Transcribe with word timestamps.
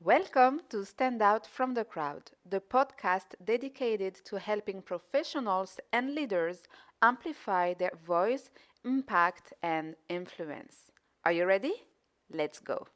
Welcome 0.00 0.60
to 0.68 0.84
Stand 0.84 1.20
Out 1.20 1.46
from 1.46 1.74
the 1.74 1.84
Crowd, 1.84 2.30
the 2.48 2.60
podcast 2.60 3.34
dedicated 3.44 4.14
to 4.26 4.38
helping 4.38 4.82
professionals 4.82 5.80
and 5.92 6.14
leaders 6.14 6.62
amplify 7.02 7.74
their 7.74 7.96
voice, 8.06 8.50
impact, 8.84 9.52
and 9.62 9.96
influence. 10.08 10.92
Are 11.24 11.32
you 11.32 11.46
ready? 11.46 11.74
Let's 12.30 12.60
go. 12.60 12.86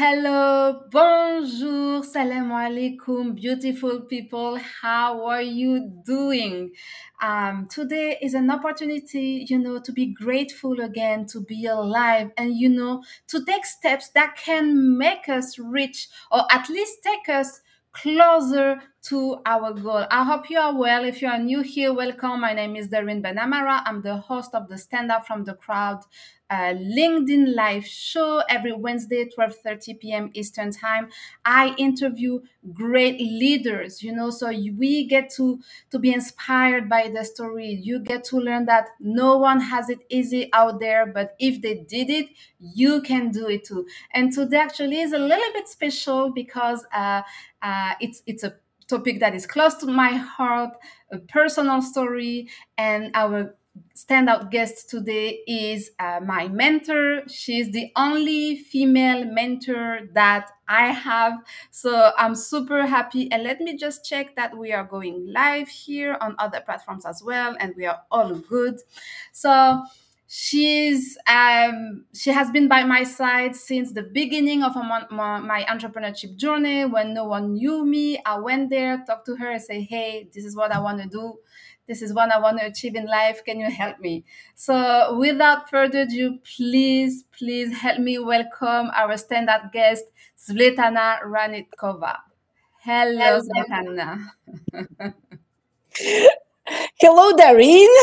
Hello, 0.00 0.84
bonjour, 0.92 2.04
salam 2.04 2.50
alaikum, 2.52 3.34
beautiful 3.34 4.02
people. 4.02 4.56
How 4.80 5.26
are 5.26 5.42
you 5.42 5.90
doing? 6.06 6.70
Um, 7.20 7.66
today 7.68 8.16
is 8.22 8.34
an 8.34 8.48
opportunity, 8.48 9.44
you 9.50 9.58
know, 9.58 9.80
to 9.80 9.90
be 9.90 10.06
grateful 10.14 10.78
again, 10.80 11.26
to 11.32 11.40
be 11.40 11.66
alive, 11.66 12.30
and 12.36 12.56
you 12.56 12.68
know, 12.68 13.02
to 13.26 13.44
take 13.44 13.66
steps 13.66 14.10
that 14.10 14.36
can 14.36 14.96
make 14.96 15.28
us 15.28 15.58
rich 15.58 16.06
or 16.30 16.42
at 16.52 16.68
least 16.68 16.98
take 17.02 17.28
us 17.28 17.60
closer 17.92 18.80
to 19.02 19.40
our 19.46 19.72
goal. 19.72 20.04
I 20.10 20.24
hope 20.24 20.50
you 20.50 20.58
are 20.58 20.76
well. 20.76 21.04
If 21.04 21.22
you 21.22 21.28
are 21.28 21.38
new 21.38 21.62
here, 21.62 21.92
welcome. 21.92 22.40
My 22.40 22.52
name 22.52 22.76
is 22.76 22.88
Darine 22.88 23.22
Benamara. 23.22 23.82
I'm 23.86 24.02
the 24.02 24.16
host 24.16 24.54
of 24.54 24.68
the 24.68 24.76
Stand 24.78 25.10
Out 25.10 25.26
from 25.26 25.44
the 25.44 25.54
Crowd 25.54 26.00
uh, 26.50 26.72
LinkedIn 26.74 27.54
live 27.54 27.84
show 27.86 28.42
every 28.48 28.72
Wednesday, 28.72 29.28
12:30 29.28 30.00
p.m. 30.00 30.30
Eastern 30.34 30.72
Time. 30.72 31.08
I 31.44 31.74
interview 31.76 32.40
great 32.72 33.20
leaders, 33.20 34.02
you 34.02 34.12
know, 34.12 34.30
so 34.30 34.48
we 34.48 35.06
get 35.06 35.30
to 35.36 35.60
to 35.90 35.98
be 35.98 36.12
inspired 36.12 36.88
by 36.88 37.08
the 37.08 37.24
story. 37.24 37.68
You 37.82 38.00
get 38.00 38.24
to 38.24 38.38
learn 38.38 38.64
that 38.66 38.88
no 39.00 39.36
one 39.36 39.60
has 39.60 39.90
it 39.90 40.00
easy 40.08 40.50
out 40.52 40.80
there, 40.80 41.06
but 41.06 41.34
if 41.38 41.60
they 41.62 41.74
did 41.74 42.10
it, 42.10 42.28
you 42.58 43.02
can 43.02 43.30
do 43.30 43.48
it 43.48 43.64
too. 43.64 43.86
And 44.12 44.32
today 44.32 44.56
actually 44.58 45.00
is 45.00 45.12
a 45.12 45.18
little 45.18 45.52
bit 45.52 45.68
special 45.68 46.30
because 46.32 46.84
uh, 46.94 47.22
uh, 47.62 47.92
it's 48.00 48.22
it's 48.26 48.42
a 48.44 48.54
topic 48.88 49.20
that 49.20 49.34
is 49.34 49.46
close 49.46 49.74
to 49.76 49.86
my 49.86 50.12
heart, 50.12 50.70
a 51.12 51.18
personal 51.18 51.82
story, 51.82 52.48
and 52.76 53.10
our 53.14 53.54
standout 53.94 54.50
guest 54.50 54.90
today 54.90 55.40
is 55.46 55.90
uh, 56.00 56.20
my 56.24 56.48
mentor. 56.48 57.22
She's 57.28 57.70
the 57.70 57.92
only 57.94 58.56
female 58.56 59.24
mentor 59.24 60.00
that 60.14 60.50
I 60.68 60.86
have. 60.86 61.34
So 61.70 62.10
I'm 62.18 62.34
super 62.34 62.86
happy. 62.86 63.30
And 63.30 63.44
let 63.44 63.60
me 63.60 63.76
just 63.76 64.04
check 64.04 64.34
that 64.36 64.56
we 64.56 64.72
are 64.72 64.84
going 64.84 65.32
live 65.32 65.68
here 65.68 66.16
on 66.20 66.34
other 66.38 66.60
platforms 66.60 67.06
as 67.06 67.22
well, 67.22 67.56
and 67.60 67.74
we 67.76 67.86
are 67.86 68.00
all 68.10 68.34
good. 68.34 68.80
So 69.32 69.84
she's 70.28 71.16
um, 71.26 72.04
she 72.14 72.30
has 72.30 72.50
been 72.50 72.68
by 72.68 72.84
my 72.84 73.02
side 73.02 73.56
since 73.56 73.92
the 73.92 74.02
beginning 74.02 74.62
of 74.62 74.76
my, 74.76 75.06
my, 75.10 75.64
entrepreneurship 75.64 76.36
journey 76.36 76.84
when 76.84 77.14
no 77.14 77.24
one 77.24 77.54
knew 77.54 77.84
me 77.86 78.20
i 78.26 78.38
went 78.38 78.68
there 78.68 79.02
talked 79.06 79.24
to 79.24 79.34
her 79.36 79.52
and 79.52 79.62
say 79.62 79.80
hey 79.80 80.28
this 80.34 80.44
is 80.44 80.54
what 80.54 80.70
i 80.70 80.78
want 80.78 81.00
to 81.00 81.08
do 81.08 81.38
this 81.88 82.02
is 82.02 82.12
what 82.12 82.30
I 82.30 82.38
want 82.38 82.60
to 82.60 82.66
achieve 82.66 82.94
in 82.94 83.06
life. 83.06 83.42
Can 83.44 83.58
you 83.58 83.70
help 83.70 83.98
me? 83.98 84.24
So, 84.54 85.16
without 85.18 85.70
further 85.70 86.02
ado, 86.02 86.38
please, 86.56 87.24
please 87.36 87.74
help 87.78 87.98
me 87.98 88.18
welcome 88.18 88.90
our 88.94 89.16
standard 89.16 89.70
guest, 89.72 90.04
Svetlana 90.36 91.22
Ratnikova. 91.24 92.18
Hello, 92.82 93.40
Svetlana. 93.40 94.28
Hello, 97.00 97.32
Darine. 97.34 97.96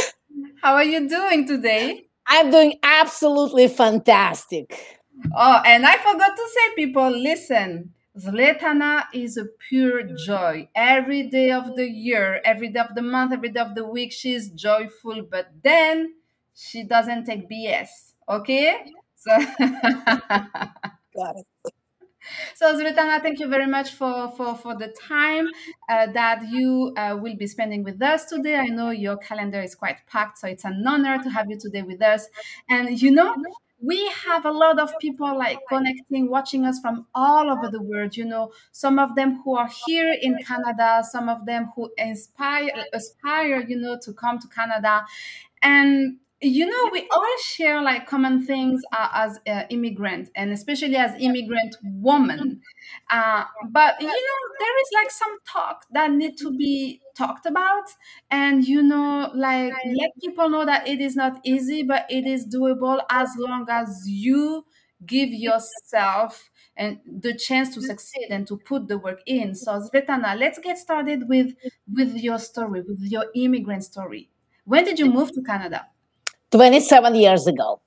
How 0.63 0.73
are 0.73 0.83
you 0.83 1.07
doing 1.07 1.47
today? 1.47 2.07
I'm 2.27 2.51
doing 2.51 2.79
absolutely 2.83 3.67
fantastic. 3.67 4.99
Oh, 5.35 5.61
and 5.65 5.85
I 5.85 5.97
forgot 5.97 6.35
to 6.35 6.49
say, 6.53 6.75
people, 6.75 7.09
listen. 7.09 7.93
Svetlana 8.17 9.03
is 9.13 9.37
a 9.37 9.45
pure 9.67 10.03
joy. 10.03 10.69
Every 10.73 11.23
day 11.29 11.51
of 11.51 11.75
the 11.75 11.89
year, 11.89 12.41
every 12.45 12.69
day 12.69 12.79
of 12.79 12.95
the 12.95 13.01
month, 13.01 13.33
every 13.33 13.49
day 13.49 13.59
of 13.59 13.75
the 13.75 13.85
week, 13.85 14.13
she's 14.13 14.49
joyful, 14.49 15.23
but 15.29 15.51
then 15.63 16.13
she 16.53 16.83
doesn't 16.83 17.25
take 17.25 17.49
BS. 17.49 17.89
Okay? 18.29 18.77
So 19.17 19.31
Got 19.59 21.35
it. 21.37 21.45
So 22.55 22.73
Svetlana, 22.75 23.21
thank 23.21 23.39
you 23.39 23.47
very 23.47 23.67
much 23.67 23.91
for 23.91 24.31
for, 24.35 24.55
for 24.55 24.75
the 24.77 24.87
time 24.87 25.49
uh, 25.89 26.07
that 26.13 26.47
you 26.49 26.93
uh, 26.97 27.17
will 27.21 27.35
be 27.35 27.47
spending 27.47 27.83
with 27.83 28.01
us 28.01 28.25
today. 28.25 28.55
I 28.55 28.67
know 28.67 28.89
your 28.91 29.17
calendar 29.17 29.61
is 29.61 29.75
quite 29.75 29.97
packed, 30.07 30.39
so 30.39 30.47
it's 30.47 30.65
an 30.65 30.83
honor 30.87 31.21
to 31.21 31.29
have 31.29 31.49
you 31.49 31.57
today 31.59 31.81
with 31.81 32.01
us. 32.01 32.27
And 32.69 33.01
you 33.01 33.11
know, 33.11 33.35
we 33.81 34.07
have 34.25 34.45
a 34.45 34.51
lot 34.51 34.79
of 34.79 34.97
people 34.99 35.37
like 35.37 35.59
connecting 35.69 36.29
watching 36.29 36.65
us 36.65 36.79
from 36.79 37.05
all 37.13 37.51
over 37.51 37.69
the 37.69 37.81
world 37.81 38.15
you 38.15 38.23
know 38.25 38.51
some 38.71 38.97
of 38.97 39.15
them 39.15 39.41
who 39.43 39.55
are 39.55 39.69
here 39.85 40.15
in 40.21 40.37
canada 40.43 41.03
some 41.03 41.27
of 41.27 41.45
them 41.45 41.71
who 41.75 41.89
inspire 41.97 42.69
aspire 42.93 43.59
you 43.67 43.75
know 43.77 43.97
to 44.01 44.13
come 44.13 44.39
to 44.39 44.47
canada 44.47 45.03
and 45.61 46.17
you 46.41 46.65
know 46.65 46.89
we 46.91 47.07
all 47.11 47.37
share 47.43 47.81
like 47.81 48.05
common 48.07 48.45
things 48.45 48.81
uh, 48.91 49.07
as 49.13 49.39
uh, 49.47 49.63
immigrant 49.69 50.29
and 50.35 50.51
especially 50.51 50.95
as 50.95 51.13
immigrant 51.19 51.75
woman. 51.83 52.61
Uh, 53.09 53.45
but 53.69 53.95
you 54.01 54.07
know 54.07 54.55
there 54.59 54.79
is 54.81 54.87
like 54.93 55.11
some 55.11 55.37
talk 55.51 55.85
that 55.91 56.11
need 56.11 56.37
to 56.37 56.55
be 56.55 57.01
talked 57.17 57.45
about 57.45 57.85
and 58.29 58.67
you 58.67 58.83
know 58.83 59.31
like 59.33 59.73
let 59.97 60.11
people 60.21 60.49
know 60.49 60.65
that 60.65 60.87
it 60.87 60.99
is 60.99 61.15
not 61.15 61.39
easy 61.45 61.83
but 61.83 62.05
it 62.09 62.25
is 62.25 62.45
doable 62.47 63.01
as 63.09 63.29
long 63.37 63.65
as 63.69 64.03
you 64.05 64.65
give 65.05 65.29
yourself 65.29 66.49
and 66.77 66.99
the 67.05 67.33
chance 67.33 67.73
to 67.73 67.81
succeed 67.81 68.27
and 68.29 68.47
to 68.47 68.57
put 68.57 68.87
the 68.87 68.97
work 68.97 69.21
in. 69.25 69.55
So 69.55 69.79
Svetlana, 69.79 70.37
let's 70.37 70.59
get 70.59 70.77
started 70.77 71.27
with 71.29 71.53
with 71.91 72.15
your 72.17 72.37
story 72.39 72.81
with 72.81 72.99
your 73.01 73.25
immigrant 73.35 73.83
story. 73.83 74.29
When 74.65 74.83
did 74.83 74.99
you 74.99 75.05
move 75.05 75.31
to 75.33 75.41
canada 75.43 75.87
27 76.55 77.15
years 77.15 77.47
ago. 77.47 77.81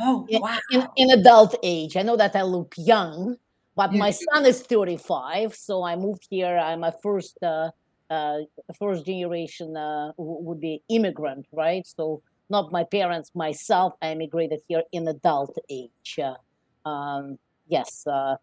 Oh, 0.00 0.26
wow. 0.30 0.58
In, 0.70 0.88
in, 0.96 1.10
adult 1.10 1.56
age. 1.62 1.94
I 1.94 2.02
know 2.02 2.16
that 2.16 2.34
I 2.34 2.42
look 2.42 2.74
young, 2.78 3.36
but 3.76 3.92
my 3.92 4.10
son 4.10 4.46
is 4.46 4.62
35. 4.62 5.54
So 5.54 5.82
I 5.82 5.94
moved 5.94 6.26
here. 6.30 6.56
I'm 6.56 6.84
a 6.84 6.92
first, 7.02 7.36
uh, 7.42 7.70
uh, 8.08 8.38
first 8.78 9.04
generation 9.04 9.76
uh, 9.76 10.12
would 10.16 10.58
be 10.58 10.82
immigrant, 10.88 11.46
right? 11.52 11.86
So 11.86 12.22
not 12.48 12.72
my 12.72 12.84
parents, 12.84 13.30
myself. 13.34 13.92
I 14.00 14.12
immigrated 14.12 14.60
here 14.68 14.84
in 14.90 15.06
adult 15.06 15.58
age. 15.68 16.18
Uh, 16.18 16.88
um, 16.88 17.38
yes, 17.66 18.06
uh, 18.06 18.36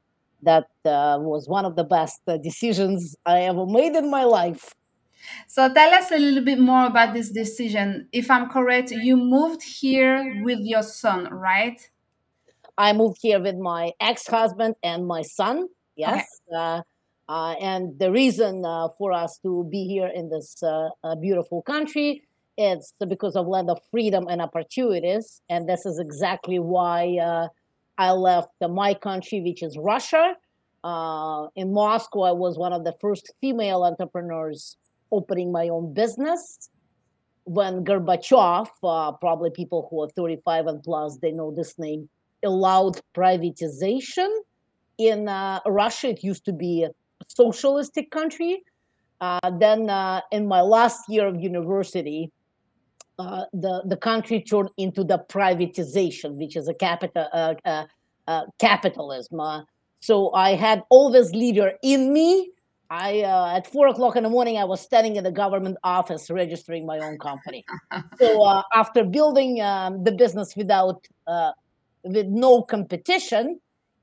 that 0.44 0.68
uh, 0.86 1.18
was 1.20 1.48
one 1.48 1.66
of 1.66 1.76
the 1.76 1.86
best 1.86 2.22
decisions 2.44 3.16
I 3.26 3.44
ever 3.44 3.66
made 3.66 3.96
in 3.96 4.12
my 4.12 4.26
life. 4.26 4.76
So 5.48 5.74
tell 5.74 5.94
us 5.94 6.12
a 6.12 6.18
little 6.18 6.44
bit 6.44 6.60
more 6.60 6.86
about 6.86 7.14
this 7.14 7.30
decision. 7.30 8.08
If 8.12 8.30
I'm 8.30 8.50
correct, 8.50 8.92
you 8.92 9.18
moved 9.18 9.64
here 9.64 10.42
with 10.44 10.60
your 10.62 10.84
son, 10.84 11.30
right? 11.32 11.80
I 12.78 12.94
moved 12.94 13.20
here 13.22 13.42
with 13.42 13.56
my 13.56 13.92
ex-husband 14.00 14.76
and 14.84 15.08
my 15.08 15.22
son. 15.22 15.68
Yes. 15.96 16.26
Okay. 16.50 16.58
Uh, 16.58 16.82
uh, 17.28 17.54
and 17.54 17.98
the 17.98 18.12
reason 18.12 18.64
uh, 18.66 18.90
for 18.98 19.12
us 19.12 19.40
to 19.44 19.68
be 19.72 19.86
here 19.86 20.12
in 20.14 20.30
this 20.30 20.62
uh, 20.62 20.90
uh, 21.04 21.16
beautiful 21.16 21.62
country 21.62 22.22
is 22.58 22.94
because 23.08 23.36
of 23.36 23.48
land 23.48 23.70
of 23.70 23.80
freedom 23.90 24.28
and 24.30 24.42
opportunities. 24.42 25.42
And 25.50 25.68
this 25.68 25.86
is 25.86 26.00
exactly 26.00 26.60
why 26.60 27.18
uh, 27.18 27.48
I 27.98 28.12
left 28.12 28.52
my 28.62 28.94
country, 28.94 29.42
which 29.42 29.64
is 29.64 29.78
Russia. 29.78 30.36
in 31.56 31.74
Moscow, 31.74 32.22
I 32.22 32.32
was 32.32 32.58
one 32.58 32.74
of 32.74 32.84
the 32.84 32.94
first 33.02 33.34
female 33.42 33.84
entrepreneurs 33.84 34.78
opening 35.12 35.52
my 35.52 35.70
own 35.70 35.94
business 35.94 36.70
when 37.46 37.86
Gorbachev, 37.86 38.68
uh, 38.84 39.12
probably 39.14 39.52
people 39.52 39.88
who 39.90 40.02
are 40.02 40.10
35 40.10 40.68
and 40.68 40.84
plus, 40.84 41.18
they 41.22 41.32
know 41.32 41.52
this 41.52 41.80
name, 41.80 42.10
allowed 42.44 43.00
privatization 43.16 44.28
in 44.98 45.30
uh, 45.30 45.60
Russia. 45.66 46.10
It 46.10 46.24
used 46.24 46.44
to 46.46 46.54
be 46.54 46.84
a 46.84 46.92
socialistic 47.28 48.12
country. 48.12 48.64
Uh, 49.22 49.52
then 49.60 49.90
uh, 49.90 50.22
in 50.32 50.48
my 50.48 50.62
last 50.62 51.08
year 51.08 51.28
of 51.28 51.40
university, 51.40 52.32
uh, 53.18 53.46
the, 53.54 53.84
the 53.86 53.96
country 53.96 54.42
turned 54.42 54.70
into 54.78 55.04
the 55.04 55.20
privatization, 55.30 56.34
which 56.36 56.56
is 56.56 56.68
a 56.68 56.74
capital, 56.74 57.56
uh, 57.64 58.44
capitalism. 58.60 59.40
so 60.00 60.34
I 60.34 60.56
had 60.56 60.84
all 60.90 61.12
this 61.12 61.32
leader 61.32 61.74
in 61.84 62.12
me 62.12 62.50
I 62.90 63.22
uh, 63.22 63.58
at 63.58 63.68
four 63.68 63.88
o'clock 63.88 64.16
in 64.16 64.24
the 64.24 64.30
morning, 64.30 64.58
I 64.58 64.64
was 64.64 64.82
standing 64.82 65.16
in 65.16 65.24
the 65.24 65.32
government 65.32 65.78
office 65.84 66.30
registering 66.30 66.86
my 66.86 67.00
own 67.00 67.18
company. 67.18 67.66
so 68.20 68.44
uh, 68.44 68.62
after 68.74 69.04
building 69.04 69.62
um, 69.62 70.04
the 70.04 70.12
business 70.12 70.56
without 70.56 71.08
uh, 71.26 71.52
with 72.04 72.28
no 72.28 72.62
competition, 72.62 73.60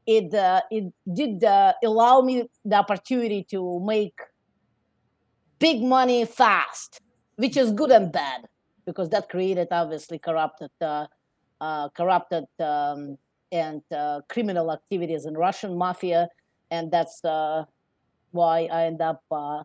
it 0.07 0.35
uh, 0.35 0.63
it 0.71 0.93
did 1.13 1.45
uh, 1.45 1.75
allow 1.85 2.23
me 2.23 2.45
the 2.65 2.77
opportunity 2.77 3.45
to 3.51 3.81
make 3.85 4.19
big 5.61 5.83
money 5.83 6.25
fast, 6.25 7.01
which 7.37 7.57
is 7.57 7.71
good 7.71 7.93
and 7.93 8.11
bad 8.11 8.49
because 8.85 9.09
that 9.11 9.29
created 9.29 9.69
obviously 9.71 10.19
corrupted 10.19 10.71
uh, 10.81 11.07
corrupted 11.91 12.47
um, 12.59 13.17
and 13.53 13.83
criminal 14.29 14.73
activities 14.73 15.25
in 15.25 15.35
Russian 15.35 15.79
mafia, 15.79 16.29
and 16.73 16.91
that's 16.91 17.23
why 18.33 18.69
I 18.73 18.85
end 18.85 19.01
up 19.01 19.23
uh, 19.31 19.63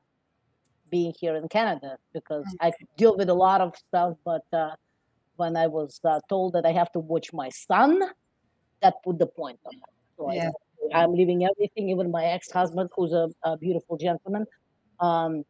being 0.90 1.14
here 1.20 1.36
in 1.36 1.48
Canada 1.48 1.98
because 2.14 2.46
I 2.62 2.72
deal 2.98 3.16
with 3.18 3.30
a 3.30 3.34
lot 3.34 3.62
of 3.62 3.76
stuff. 3.76 4.16
But 4.24 4.46
uh, 4.54 4.72
when 5.36 5.58
I 5.58 5.68
was 5.68 6.00
uh, 6.04 6.20
told 6.30 6.54
that 6.54 6.66
I 6.66 6.72
have 6.72 6.92
to 6.94 7.00
watch 7.00 7.34
my 7.34 7.50
son, 7.50 8.02
that 8.82 8.96
put 9.04 9.20
the 9.20 9.28
point 9.28 9.60
on. 9.66 9.74
So 10.18 10.32
yeah. 10.32 10.50
I, 10.94 11.04
am 11.04 11.14
leaving 11.14 11.46
everything, 11.46 11.90
even 11.90 12.12
my 12.12 12.26
ex-husband, 12.26 12.90
who's 12.96 13.14
a, 13.14 13.30
a 13.44 13.58
beautiful 13.58 13.98
gentleman. 13.98 14.46
Um, 15.00 15.44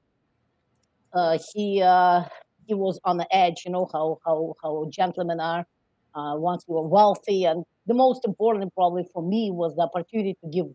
uh, 1.14 1.38
he 1.54 1.82
uh, 1.82 2.24
he 2.66 2.74
was 2.74 3.00
on 3.04 3.18
the 3.18 3.36
edge. 3.36 3.64
You 3.66 3.72
know 3.72 3.90
how 3.92 4.20
how 4.26 4.56
how 4.62 4.90
gentlemen 4.92 5.40
are. 5.40 5.66
Uh, 6.14 6.36
once 6.36 6.66
you 6.68 6.76
are 6.78 6.88
wealthy, 6.88 7.46
and 7.46 7.64
the 7.86 7.94
most 7.94 8.26
important 8.26 8.74
probably 8.74 9.06
for 9.14 9.22
me 9.22 9.52
was 9.52 9.76
the 9.76 9.84
opportunity 9.84 10.36
to 10.44 10.50
give 10.50 10.68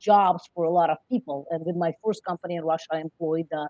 jobs 0.00 0.48
for 0.54 0.64
a 0.64 0.70
lot 0.70 0.90
of 0.90 0.98
people. 1.10 1.46
And 1.50 1.64
with 1.64 1.76
my 1.76 1.92
first 2.04 2.24
company 2.24 2.56
in 2.56 2.64
Russia, 2.64 2.86
I 2.92 3.00
employed 3.00 3.48
uh, 3.52 3.66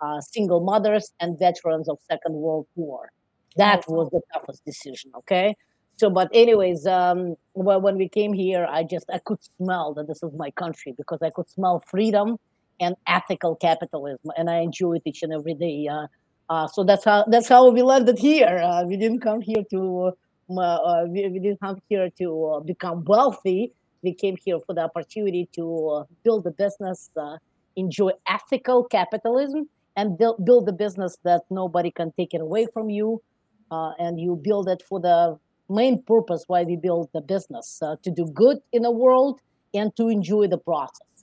uh, 0.00 0.20
single 0.20 0.60
mothers 0.60 1.12
and 1.20 1.38
veterans 1.38 1.88
of 1.88 1.98
Second 2.08 2.34
World 2.34 2.66
War. 2.74 3.10
That 3.56 3.88
was 3.88 4.10
the 4.10 4.20
toughest 4.32 4.64
decision. 4.64 5.12
Okay. 5.18 5.56
So, 5.98 6.10
but 6.10 6.28
anyways, 6.34 6.86
um, 6.86 7.36
well, 7.54 7.80
when 7.80 7.96
we 7.96 8.08
came 8.08 8.34
here, 8.34 8.66
I 8.68 8.84
just 8.84 9.06
I 9.10 9.18
could 9.18 9.38
smell 9.56 9.94
that 9.94 10.06
this 10.06 10.22
is 10.22 10.32
my 10.34 10.50
country 10.50 10.92
because 10.96 11.20
I 11.22 11.30
could 11.30 11.48
smell 11.48 11.80
freedom 11.80 12.36
and 12.80 12.94
ethical 13.06 13.56
capitalism, 13.56 14.30
and 14.36 14.50
I 14.50 14.58
enjoy 14.58 14.96
it 14.96 15.02
each 15.06 15.22
and 15.22 15.32
every 15.32 15.54
day. 15.54 15.88
Uh, 15.88 16.06
uh, 16.50 16.66
so 16.66 16.84
that's 16.84 17.04
how 17.04 17.24
that's 17.28 17.48
how 17.48 17.70
we 17.70 17.80
landed 17.80 18.18
here. 18.18 18.60
Uh, 18.62 18.84
we 18.84 18.98
didn't 18.98 19.20
come 19.20 19.40
here 19.40 19.64
to 19.70 20.12
uh, 20.50 20.60
uh, 20.60 21.04
we, 21.08 21.26
we, 21.28 21.38
didn't 21.40 21.60
come 21.60 21.80
here 21.88 22.10
to 22.18 22.62
become 22.66 23.02
wealthy 23.04 23.72
we 24.06 24.14
came 24.14 24.36
here 24.44 24.58
for 24.64 24.74
the 24.74 24.82
opportunity 24.82 25.48
to 25.52 25.64
uh, 25.88 26.04
build 26.24 26.46
a 26.46 26.50
business, 26.50 27.10
uh, 27.16 27.36
enjoy 27.74 28.12
ethical 28.28 28.84
capitalism, 28.84 29.68
and 29.96 30.16
build, 30.16 30.36
build 30.44 30.68
a 30.68 30.72
business 30.72 31.18
that 31.24 31.42
nobody 31.50 31.90
can 31.90 32.12
take 32.12 32.32
it 32.32 32.40
away 32.40 32.66
from 32.72 32.88
you. 32.88 33.20
Uh, 33.70 33.90
and 33.98 34.20
you 34.20 34.40
build 34.48 34.68
it 34.68 34.82
for 34.88 35.00
the 35.00 35.36
main 35.68 36.00
purpose 36.04 36.44
why 36.46 36.62
we 36.62 36.76
build 36.76 37.08
the 37.12 37.20
business 37.20 37.82
to 38.04 38.10
do 38.10 38.24
good 38.32 38.58
in 38.72 38.82
the 38.82 38.90
world 38.90 39.40
and 39.74 39.94
to 39.96 40.08
enjoy 40.08 40.46
the 40.46 40.58
process. 40.58 41.15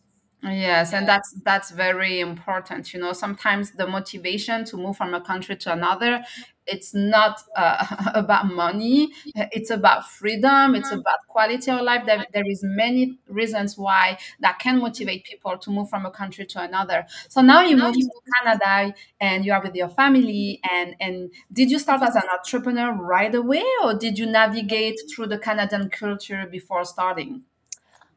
Yes, 0.46 0.92
and 0.92 1.08
that's 1.08 1.32
that's 1.46 1.72
very 1.72 2.20
important. 2.20 2.94
You 2.94 3.00
know, 3.00 3.14
sometimes 3.14 3.72
the 3.72 3.88
motivation 3.88 4.66
to 4.66 4.76
move 4.76 4.98
from 4.98 5.14
a 5.14 5.22
country 5.22 5.56
to 5.56 5.72
another, 5.72 6.22
it's 6.68 6.94
not 6.94 7.40
uh, 7.56 8.12
about 8.14 8.48
money. 8.54 9.14
It's 9.36 9.70
about 9.70 10.10
freedom. 10.12 10.76
It's 10.76 10.90
mm-hmm. 10.90 11.00
about 11.00 11.20
quality 11.30 11.72
of 11.72 11.80
life. 11.80 12.06
There, 12.06 12.26
there 12.34 12.44
is 12.46 12.60
many 12.62 13.20
reasons 13.30 13.78
why 13.78 14.18
that 14.42 14.60
can 14.60 14.80
motivate 14.80 15.24
people 15.24 15.58
to 15.60 15.70
move 15.70 15.90
from 15.90 16.06
a 16.06 16.12
country 16.12 16.46
to 16.48 16.62
another. 16.62 17.06
So 17.30 17.40
now 17.42 17.62
you 17.62 17.78
moved 17.78 18.00
to 18.02 18.10
Canada 18.44 18.94
and 19.22 19.46
you 19.46 19.54
are 19.54 19.62
with 19.64 19.76
your 19.76 19.88
family. 19.90 20.60
And 20.70 20.94
and 21.00 21.32
did 21.54 21.72
you 21.72 21.80
start 21.80 22.02
as 22.02 22.16
an 22.18 22.24
entrepreneur 22.38 22.92
right 22.92 23.34
away, 23.34 23.64
or 23.82 23.94
did 23.94 24.20
you 24.20 24.26
navigate 24.26 25.00
through 25.10 25.28
the 25.28 25.38
Canadian 25.38 25.90
culture 25.90 26.46
before 26.52 26.84
starting? 26.84 27.44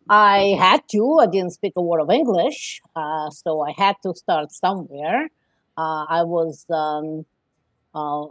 I 0.09 0.57
had 0.59 0.83
to. 0.93 1.19
I 1.19 1.27
didn't 1.27 1.53
speak 1.53 1.73
a 1.77 1.83
word 1.83 2.01
of 2.01 2.11
English, 2.11 2.81
uh, 2.95 3.31
so 3.31 3.61
I 3.61 3.73
had 3.77 3.97
to 4.03 4.15
start 4.15 4.53
somewhere. 4.53 5.29
Uh, 5.77 6.07
I 6.09 6.23
was 6.23 6.65
um, 6.71 7.27
uh, 7.95 8.27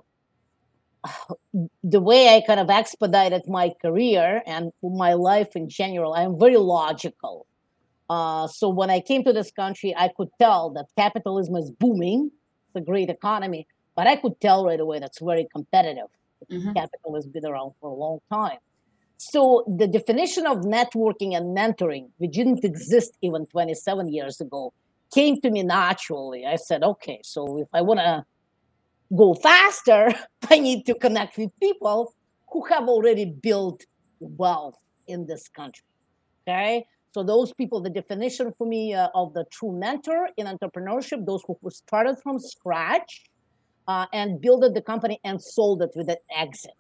the 1.83 1.99
way 1.99 2.35
I 2.35 2.41
kind 2.45 2.59
of 2.59 2.69
expedited 2.69 3.47
my 3.47 3.73
career 3.81 4.41
and 4.45 4.71
my 4.81 5.13
life 5.13 5.55
in 5.55 5.69
general. 5.69 6.13
I'm 6.13 6.39
very 6.39 6.57
logical. 6.57 7.45
Uh, 8.09 8.47
so 8.47 8.69
when 8.69 8.89
I 8.89 8.99
came 8.99 9.23
to 9.23 9.33
this 9.33 9.51
country, 9.51 9.93
I 9.95 10.09
could 10.15 10.29
tell 10.39 10.69
that 10.71 10.85
capitalism 10.97 11.55
is 11.55 11.71
booming. 11.71 12.31
It's 12.67 12.75
a 12.75 12.81
great 12.81 13.09
economy, 13.09 13.67
but 13.95 14.07
I 14.07 14.15
could 14.15 14.39
tell 14.39 14.65
right 14.65 14.79
away 14.79 14.99
that's 14.99 15.19
very 15.19 15.47
competitive. 15.53 16.07
Mm-hmm. 16.51 16.73
Capital 16.73 17.15
has 17.15 17.25
been 17.25 17.45
around 17.45 17.73
for 17.81 17.89
a 17.89 17.93
long 17.93 18.19
time. 18.31 18.59
So 19.17 19.63
the 19.67 19.87
definition 19.87 20.45
of 20.45 20.59
networking 20.59 21.35
and 21.35 21.55
mentoring, 21.55 22.09
which 22.17 22.33
didn't 22.33 22.63
exist 22.63 23.17
even 23.21 23.45
27 23.45 24.11
years 24.13 24.41
ago, 24.41 24.73
came 25.13 25.39
to 25.41 25.49
me 25.49 25.63
naturally. 25.63 26.45
I 26.45 26.57
said, 26.57 26.83
okay, 26.83 27.19
so 27.23 27.59
if 27.59 27.67
I 27.73 27.81
want 27.81 27.99
to 27.99 28.25
go 29.15 29.33
faster, 29.33 30.13
I 30.49 30.59
need 30.59 30.85
to 30.87 30.95
connect 30.95 31.37
with 31.37 31.51
people 31.59 32.13
who 32.51 32.65
have 32.65 32.87
already 32.87 33.25
built 33.25 33.83
wealth 34.19 34.77
in 35.07 35.25
this 35.25 35.47
country. 35.47 35.85
Okay. 36.47 36.85
So 37.11 37.23
those 37.23 37.53
people, 37.53 37.79
the 37.79 37.89
definition 37.89 38.53
for 38.57 38.67
me 38.67 38.93
uh, 38.93 39.07
of 39.15 39.33
the 39.33 39.45
true 39.49 39.71
mentor 39.71 40.29
in 40.35 40.47
entrepreneurship, 40.47 41.25
those 41.25 41.41
who 41.47 41.57
started 41.69 42.17
from 42.21 42.39
scratch 42.39 43.23
uh, 43.87 44.05
and 44.11 44.41
built 44.41 44.73
the 44.73 44.81
company 44.81 45.19
and 45.23 45.41
sold 45.41 45.81
it 45.81 45.91
with 45.95 46.09
an 46.09 46.17
exit 46.35 46.73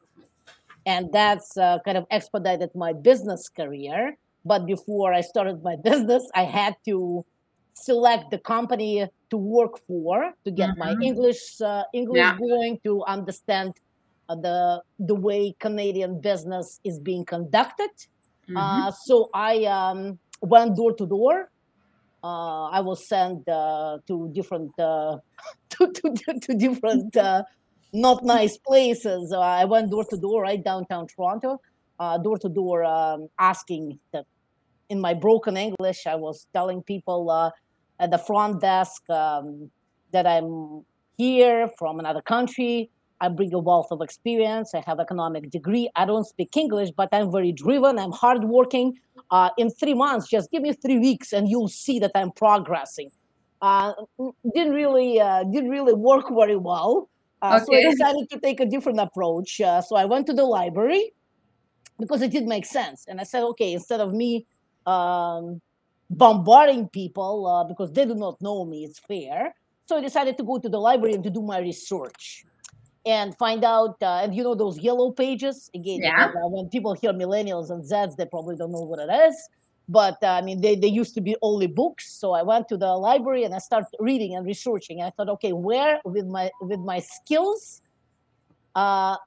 and 0.85 1.11
that's 1.11 1.57
uh, 1.57 1.79
kind 1.85 1.97
of 1.97 2.05
expedited 2.11 2.69
my 2.75 2.93
business 2.93 3.49
career 3.49 4.17
but 4.43 4.65
before 4.65 5.13
i 5.13 5.21
started 5.21 5.61
my 5.63 5.75
business 5.83 6.23
i 6.35 6.43
had 6.43 6.75
to 6.85 7.25
select 7.73 8.31
the 8.31 8.37
company 8.37 9.05
to 9.29 9.37
work 9.37 9.79
for 9.87 10.31
to 10.43 10.51
get 10.51 10.69
mm-hmm. 10.69 10.79
my 10.79 10.95
english 11.01 11.61
uh, 11.61 11.83
english 11.93 12.19
yeah. 12.19 12.37
going 12.37 12.79
to 12.83 13.03
understand 13.03 13.73
uh, 14.29 14.35
the 14.35 14.81
the 14.99 15.15
way 15.15 15.55
canadian 15.59 16.19
business 16.21 16.79
is 16.83 16.99
being 16.99 17.25
conducted 17.25 17.91
mm-hmm. 18.47 18.57
Uh, 18.57 18.91
so 18.91 19.29
i 19.33 19.65
um, 19.65 20.17
went 20.41 20.75
door 20.75 20.93
to 20.93 21.05
door 21.05 21.49
uh, 22.25 22.69
I 22.69 22.79
was 22.79 23.07
sent 23.07 23.47
uh, 23.47 23.99
to 24.07 24.31
different 24.33 24.75
to, 24.77 25.21
to, 25.69 26.39
to, 26.41 26.53
different 26.55 27.15
not 27.95 28.23
nice 28.23 28.57
places. 28.57 29.31
Uh, 29.31 29.39
I 29.39 29.65
went 29.65 29.89
door 29.89 30.03
to 30.05 30.17
door 30.17 30.43
right 30.43 30.61
downtown 30.61 31.07
Toronto, 31.07 31.61
uh, 31.99 32.17
door 32.17 32.37
to 32.39 32.49
door, 32.49 32.83
um, 32.83 33.29
asking 33.39 33.99
that 34.11 34.25
in 34.89 34.99
my 34.99 35.13
broken 35.13 35.55
English, 35.57 36.05
I 36.05 36.15
was 36.15 36.47
telling 36.53 36.83
people 36.83 37.29
uh, 37.29 37.51
at 37.99 38.11
the 38.11 38.17
front 38.17 38.61
desk 38.61 39.09
um, 39.09 39.71
that 40.11 40.27
I'm 40.27 40.83
here 41.17 41.69
from 41.79 41.99
another 41.99 42.21
country. 42.21 42.89
I 43.21 43.29
bring 43.29 43.53
a 43.53 43.59
wealth 43.59 43.87
of 43.91 44.01
experience. 44.01 44.75
I 44.75 44.83
have 44.85 44.99
economic 44.99 45.49
degree. 45.49 45.89
I 45.95 46.05
don't 46.05 46.25
speak 46.25 46.55
English, 46.57 46.91
but 46.91 47.07
I'm 47.13 47.31
very 47.31 47.53
driven. 47.53 47.97
I'm 47.97 48.11
hardworking. 48.11 48.99
Uh, 49.31 49.49
in 49.57 49.69
three 49.71 49.93
months, 49.93 50.29
just 50.29 50.51
give 50.51 50.61
me 50.61 50.73
three 50.73 50.99
weeks, 50.99 51.31
and 51.31 51.47
you'll 51.49 51.69
see 51.69 51.97
that 51.99 52.11
I'm 52.13 52.31
progressing. 52.31 53.09
Uh, 53.61 53.93
didn't 54.53 54.73
really 54.73 55.19
uh, 55.19 55.43
didn't 55.45 55.69
really 55.69 55.93
work 55.93 56.25
very 56.29 56.57
well. 56.57 57.09
Uh, 57.51 57.59
okay. 57.61 57.65
So 57.65 57.75
I 57.75 57.91
decided 57.91 58.29
to 58.31 58.39
take 58.39 58.59
a 58.59 58.65
different 58.65 58.99
approach. 58.99 59.61
Uh, 59.61 59.81
so 59.81 59.95
I 59.95 60.05
went 60.05 60.27
to 60.27 60.33
the 60.33 60.43
library 60.43 61.13
because 61.99 62.21
it 62.21 62.31
did 62.31 62.45
make 62.45 62.65
sense. 62.65 63.05
And 63.07 63.19
I 63.19 63.23
said, 63.23 63.43
okay, 63.43 63.73
instead 63.73 63.99
of 63.99 64.13
me 64.13 64.45
um, 64.85 65.61
bombarding 66.09 66.89
people 66.89 67.47
uh, 67.47 67.63
because 67.63 67.91
they 67.91 68.05
do 68.05 68.15
not 68.15 68.41
know 68.41 68.65
me, 68.65 68.83
it's 68.83 68.99
fair. 68.99 69.55
So 69.85 69.97
I 69.97 70.01
decided 70.01 70.37
to 70.37 70.43
go 70.43 70.57
to 70.57 70.69
the 70.69 70.79
library 70.79 71.13
and 71.13 71.23
to 71.23 71.29
do 71.29 71.41
my 71.41 71.59
research 71.59 72.45
and 73.05 73.35
find 73.37 73.63
out. 73.63 73.97
Uh, 74.01 74.21
and 74.23 74.35
you 74.35 74.43
know 74.43 74.55
those 74.55 74.79
yellow 74.79 75.11
pages 75.11 75.69
again. 75.75 75.99
Yeah. 76.01 76.31
when 76.35 76.69
people 76.69 76.93
hear 76.93 77.13
millennials 77.13 77.69
and 77.69 77.83
Zeds, 77.83 78.15
they 78.15 78.25
probably 78.25 78.55
don't 78.55 78.71
know 78.71 78.81
what 78.81 78.99
it 78.99 79.11
is 79.27 79.49
but 79.87 80.17
uh, 80.23 80.27
I 80.27 80.41
mean, 80.41 80.61
they, 80.61 80.75
they 80.75 80.87
used 80.87 81.13
to 81.15 81.21
be 81.21 81.35
only 81.41 81.67
books. 81.67 82.11
So 82.11 82.31
I 82.33 82.41
went 82.41 82.67
to 82.69 82.77
the 82.77 82.93
library 82.93 83.43
and 83.43 83.53
I 83.53 83.59
started 83.59 83.89
reading 83.99 84.35
and 84.35 84.45
researching. 84.45 85.01
I 85.01 85.11
thought, 85.11 85.29
okay, 85.29 85.53
where 85.53 85.99
with 86.03 86.25
my 86.25 86.49
with 86.61 86.79
my 86.79 86.99
skills 86.99 87.81
uh, 88.75 89.17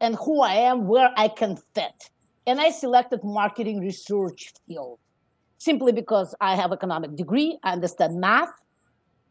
and 0.00 0.16
who 0.16 0.42
I 0.42 0.54
am, 0.54 0.86
where 0.86 1.10
I 1.16 1.28
can 1.28 1.56
fit. 1.74 2.10
And 2.46 2.60
I 2.60 2.70
selected 2.70 3.24
marketing 3.24 3.80
research 3.80 4.52
field 4.66 4.98
simply 5.58 5.92
because 5.92 6.34
I 6.40 6.56
have 6.56 6.72
economic 6.72 7.16
degree, 7.16 7.58
I 7.62 7.72
understand 7.72 8.20
math. 8.20 8.52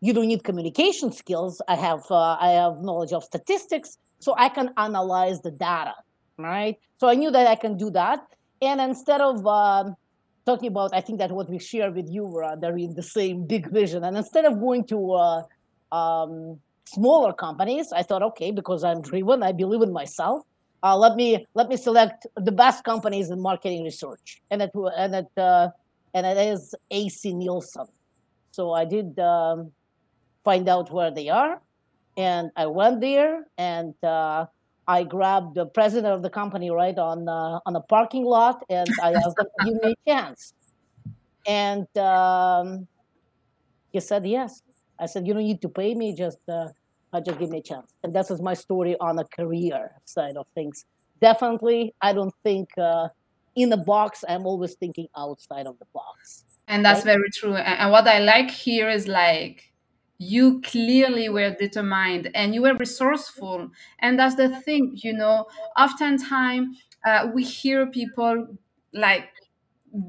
You 0.01 0.13
don't 0.13 0.27
need 0.27 0.43
communication 0.43 1.11
skills. 1.11 1.61
I 1.67 1.75
have 1.75 2.03
uh, 2.09 2.37
I 2.47 2.49
have 2.61 2.81
knowledge 2.81 3.13
of 3.13 3.23
statistics, 3.23 3.97
so 4.19 4.33
I 4.37 4.49
can 4.49 4.71
analyze 4.77 5.39
the 5.41 5.51
data. 5.51 5.93
Right. 6.37 6.77
So 6.99 7.07
I 7.07 7.15
knew 7.15 7.31
that 7.31 7.47
I 7.47 7.55
can 7.55 7.77
do 7.77 7.91
that. 7.91 8.19
And 8.61 8.81
instead 8.81 9.21
of 9.21 9.45
um, 9.45 9.95
talking 10.45 10.67
about, 10.67 10.93
I 10.93 11.01
think 11.01 11.19
that 11.19 11.31
what 11.31 11.49
we 11.49 11.59
share 11.59 11.91
with 11.91 12.09
you, 12.09 12.39
uh, 12.39 12.55
they're 12.55 12.77
in 12.77 12.95
the 12.95 13.03
same 13.03 13.45
big 13.45 13.69
vision. 13.69 14.03
And 14.03 14.17
instead 14.17 14.45
of 14.45 14.59
going 14.59 14.85
to 14.85 15.13
uh, 15.13 15.43
um, 15.91 16.59
smaller 16.85 17.33
companies, 17.33 17.91
I 17.91 18.03
thought, 18.03 18.23
okay, 18.23 18.51
because 18.51 18.83
I'm 18.83 19.01
driven, 19.01 19.43
I 19.43 19.51
believe 19.51 19.81
in 19.81 19.93
myself. 19.93 20.43
Uh, 20.83 20.97
let 20.97 21.15
me 21.15 21.45
let 21.53 21.69
me 21.69 21.77
select 21.77 22.27
the 22.35 22.51
best 22.51 22.83
companies 22.83 23.29
in 23.29 23.39
marketing 23.39 23.85
research, 23.85 24.41
and 24.51 24.61
it 24.61 24.71
and 24.97 25.15
it 25.15 25.27
uh, 25.37 25.69
and 26.13 26.25
it 26.25 26.37
is 26.37 26.75
AC 26.91 27.33
Nielsen. 27.33 27.85
So 28.51 28.73
I 28.73 28.83
did 28.83 29.17
um, 29.17 29.71
find 30.43 30.67
out 30.67 30.91
where 30.91 31.09
they 31.09 31.29
are, 31.29 31.61
and 32.17 32.51
I 32.57 32.65
went 32.65 32.99
there, 32.99 33.45
and 33.57 33.93
uh, 34.03 34.47
I 34.87 35.03
grabbed 35.03 35.55
the 35.55 35.65
president 35.65 36.13
of 36.13 36.21
the 36.21 36.29
company 36.29 36.69
right 36.69 36.97
on 36.97 37.27
uh, 37.27 37.59
on 37.65 37.75
a 37.75 37.81
parking 37.81 38.25
lot, 38.25 38.63
and 38.69 38.87
I 39.01 39.13
asked 39.13 39.39
him 39.39 39.47
to 39.59 39.65
give 39.65 39.83
me 39.83 39.95
a 39.95 40.09
chance, 40.09 40.53
and 41.47 41.87
um, 41.97 42.87
he 43.91 43.99
said 43.99 44.25
yes. 44.25 44.61
I 44.99 45.05
said 45.05 45.25
you 45.25 45.33
don't 45.33 45.43
need 45.43 45.61
to 45.61 45.69
pay 45.69 45.95
me, 45.95 46.13
just 46.13 46.39
uh, 46.49 46.67
just 47.25 47.39
give 47.39 47.49
me 47.49 47.59
a 47.59 47.61
chance, 47.61 47.93
and 48.03 48.13
this 48.13 48.29
is 48.29 48.41
my 48.41 48.53
story 48.53 48.97
on 48.99 49.15
the 49.15 49.25
career 49.25 49.91
side 50.05 50.35
of 50.35 50.47
things. 50.49 50.85
Definitely, 51.21 51.93
I 52.01 52.13
don't 52.13 52.33
think 52.43 52.69
uh, 52.77 53.07
in 53.55 53.69
the 53.69 53.77
box. 53.77 54.23
I'm 54.27 54.45
always 54.45 54.75
thinking 54.75 55.07
outside 55.17 55.67
of 55.67 55.79
the 55.79 55.85
box. 55.93 56.43
And 56.67 56.85
that's 56.85 56.99
right? 56.99 57.15
very 57.15 57.29
true. 57.33 57.55
And 57.55 57.91
what 57.91 58.07
I 58.07 58.19
like 58.19 58.49
here 58.51 58.89
is 58.89 59.07
like 59.07 59.72
you 60.17 60.61
clearly 60.61 61.29
were 61.29 61.51
determined 61.55 62.29
and 62.35 62.53
you 62.53 62.61
were 62.61 62.75
resourceful. 62.75 63.69
And 63.99 64.17
that's 64.19 64.35
the 64.35 64.49
thing 64.61 64.91
you 64.95 65.13
know 65.13 65.47
oftentimes 65.77 66.77
uh, 67.05 67.27
we 67.33 67.43
hear 67.43 67.85
people 67.87 68.47
like 68.93 69.29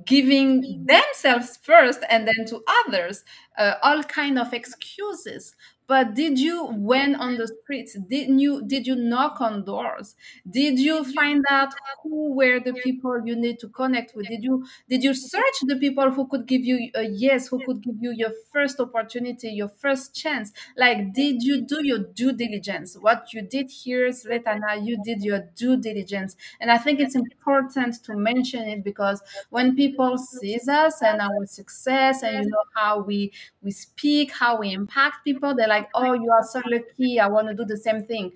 giving 0.06 0.86
themselves 0.86 1.58
first 1.62 2.00
and 2.08 2.26
then 2.26 2.46
to 2.46 2.62
others 2.86 3.22
uh, 3.58 3.74
all 3.82 4.02
kind 4.04 4.38
of 4.38 4.52
excuses 4.54 5.54
but 5.86 6.14
did 6.14 6.38
you 6.38 6.66
went 6.72 7.16
on 7.16 7.36
the 7.36 7.46
streets? 7.62 7.94
Did 8.08 8.40
you 8.40 8.62
did 8.66 8.86
you 8.86 8.96
knock 8.96 9.40
on 9.40 9.64
doors? 9.64 10.16
Did 10.48 10.78
you 10.78 11.04
find 11.04 11.44
out 11.50 11.74
who 12.02 12.34
were 12.34 12.58
the 12.60 12.72
people 12.74 13.20
you 13.26 13.36
need 13.36 13.58
to 13.60 13.68
connect 13.68 14.14
with? 14.16 14.28
Did 14.28 14.42
you 14.44 14.66
did 14.88 15.02
you 15.04 15.14
search 15.14 15.56
the 15.62 15.76
people 15.76 16.10
who 16.10 16.26
could 16.26 16.46
give 16.46 16.64
you 16.64 16.90
a 16.94 17.02
yes 17.04 17.48
who 17.48 17.60
could 17.64 17.82
give 17.82 17.96
you 18.00 18.12
your 18.12 18.30
first 18.52 18.80
opportunity 18.80 19.50
your 19.50 19.68
first 19.68 20.14
chance? 20.14 20.52
Like 20.76 21.12
did 21.12 21.42
you 21.42 21.62
do 21.62 21.84
your 21.86 21.98
due 21.98 22.32
diligence? 22.32 22.96
What 22.98 23.32
you 23.32 23.42
did 23.42 23.70
here 23.70 24.08
Svetlana 24.08 24.84
you 24.84 25.02
did 25.04 25.22
your 25.22 25.40
due 25.56 25.76
diligence. 25.76 26.36
And 26.60 26.70
I 26.70 26.78
think 26.78 27.00
it's 27.00 27.14
important 27.14 28.02
to 28.04 28.16
mention 28.16 28.62
it 28.68 28.84
because 28.84 29.22
when 29.50 29.76
people 29.76 30.18
sees 30.18 30.68
us 30.68 31.02
and 31.02 31.20
our 31.20 31.46
success 31.46 32.22
and 32.22 32.44
you 32.44 32.50
know 32.50 32.64
how 32.74 33.00
we 33.00 33.32
we 33.62 33.70
speak 33.70 34.32
how 34.32 34.58
we 34.58 34.72
impact 34.72 35.24
people 35.24 35.54
they're 35.54 35.68
like, 35.74 35.88
oh, 35.94 36.12
you 36.12 36.30
are 36.30 36.44
so 36.44 36.60
lucky. 36.66 37.20
I 37.20 37.26
want 37.28 37.48
to 37.48 37.54
do 37.54 37.64
the 37.64 37.76
same 37.76 38.04
thing. 38.04 38.32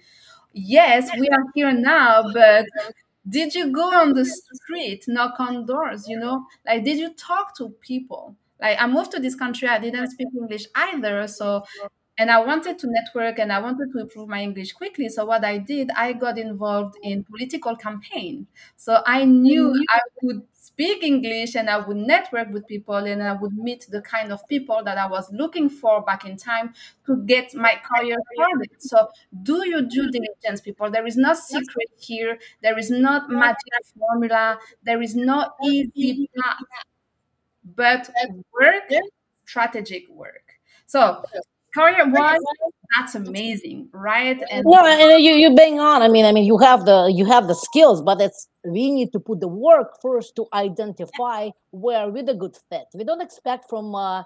Yes, 0.53 1.11
we 1.19 1.29
are 1.29 1.45
here 1.55 1.73
now, 1.73 2.25
but 2.33 2.67
did 3.29 3.55
you 3.55 3.71
go 3.71 3.93
on 3.95 4.15
the 4.15 4.25
street, 4.25 5.05
knock 5.07 5.39
on 5.39 5.67
doors? 5.67 6.09
You 6.09 6.19
know, 6.19 6.45
like, 6.67 6.85
did 6.85 6.99
you 6.99 7.11
talk 7.15 7.57
to 7.59 7.71
people? 7.81 8.35
Like, 8.61 8.81
I 8.81 8.87
moved 8.87 9.13
to 9.13 9.21
this 9.21 9.37
country, 9.37 9.69
I 9.69 9.79
didn't 9.79 10.11
speak 10.11 10.29
English 10.35 10.67
either. 10.75 11.29
So, 11.29 11.65
and 12.19 12.31
I 12.31 12.41
wanted 12.45 12.79
to 12.81 12.87
network 12.91 13.39
and 13.39 13.53
I 13.53 13.61
wanted 13.61 13.93
to 13.93 14.01
improve 14.01 14.29
my 14.29 14.43
English 14.43 14.73
quickly. 14.73 15.09
So 15.09 15.25
what 15.25 15.45
I 15.45 15.59
did, 15.59 15.91
I 15.97 16.13
got 16.15 16.37
involved 16.39 16.97
in 17.03 17.23
political 17.23 17.77
campaign. 17.77 18.49
So 18.77 19.03
I 19.07 19.25
knew 19.25 19.69
mm-hmm. 19.69 19.97
I 19.97 20.01
would 20.23 20.43
speak 20.79 21.03
English 21.03 21.57
and 21.57 21.69
I 21.69 21.79
would 21.79 21.97
network 21.97 22.51
with 22.53 22.65
people 22.69 22.95
and 22.95 23.21
I 23.21 23.33
would 23.33 23.59
meet 23.59 23.89
the 23.91 24.01
kind 24.01 24.31
of 24.31 24.47
people 24.47 24.81
that 24.85 24.97
I 24.97 25.09
was 25.09 25.29
looking 25.33 25.69
for 25.69 26.03
back 26.03 26.25
in 26.25 26.37
time 26.37 26.73
to 27.07 27.17
get 27.27 27.53
my 27.53 27.81
career 27.83 28.17
started. 28.35 28.71
So 28.79 29.09
do 29.43 29.69
your 29.69 29.83
due 29.83 30.09
diligence, 30.09 30.61
people. 30.61 30.89
There 30.89 31.05
is 31.05 31.17
no 31.17 31.35
secret 31.35 31.91
here. 31.99 32.39
There 32.63 32.79
is 32.79 32.91
not 32.93 33.29
magic 33.29 33.59
formula. 33.99 34.59
There 34.85 35.03
is 35.03 35.17
no 35.17 35.51
easy 35.65 36.31
path, 36.39 36.63
but 37.75 38.09
work, 38.53 38.89
strategic 39.47 40.09
work. 40.11 40.45
So 40.87 41.25
career 41.79 42.07
wise 42.11 42.41
that's 42.97 43.15
amazing. 43.15 43.89
Right 43.93 44.43
and 44.51 44.65
no 44.65 44.79
and 44.85 45.23
you 45.23 45.33
you 45.35 45.55
bang 45.55 45.79
on. 45.79 46.03
I 46.03 46.09
mean 46.09 46.25
i 46.25 46.33
mean 46.33 46.45
you 46.45 46.59
have 46.59 46.85
the 46.85 47.13
you 47.15 47.25
have 47.27 47.47
the 47.47 47.55
skills 47.55 48.01
but 48.03 48.21
it's 48.21 48.49
we 48.65 48.91
need 48.91 49.13
to 49.13 49.21
put 49.21 49.41
the 49.41 49.49
work 49.49 50.01
first 50.01 50.35
to 50.37 50.47
identify 50.53 51.51
where 51.71 52.09
we're 52.09 52.23
the 52.23 52.35
good 52.35 52.57
fit. 52.69 52.87
We 52.95 53.05
don't 53.05 53.21
expect 53.21 53.69
from 53.69 53.95
uh, 53.95 54.25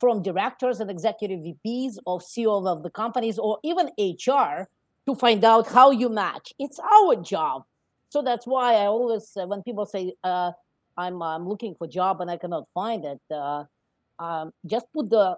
from 0.00 0.22
directors 0.22 0.80
and 0.80 0.90
executive 0.90 1.40
vps 1.40 1.96
or 2.06 2.20
ceo 2.20 2.66
of 2.66 2.82
the 2.82 2.90
companies 2.90 3.38
or 3.38 3.58
even 3.64 3.86
hr 3.98 4.68
to 5.06 5.14
find 5.14 5.42
out 5.44 5.66
how 5.66 5.90
you 5.90 6.08
match. 6.08 6.52
It's 6.58 6.78
our 6.78 7.16
job. 7.16 7.64
So 8.10 8.22
that's 8.22 8.46
why 8.46 8.74
i 8.74 8.86
always 8.86 9.36
uh, 9.36 9.46
when 9.46 9.62
people 9.62 9.86
say 9.86 10.12
uh, 10.22 10.52
i'm 10.96 11.22
i'm 11.22 11.48
looking 11.48 11.74
for 11.74 11.86
job 11.86 12.20
and 12.20 12.30
i 12.30 12.36
cannot 12.36 12.64
find 12.74 13.04
it 13.04 13.20
uh, 13.30 13.64
um, 14.18 14.52
just 14.66 14.86
put 14.92 15.10
the 15.10 15.36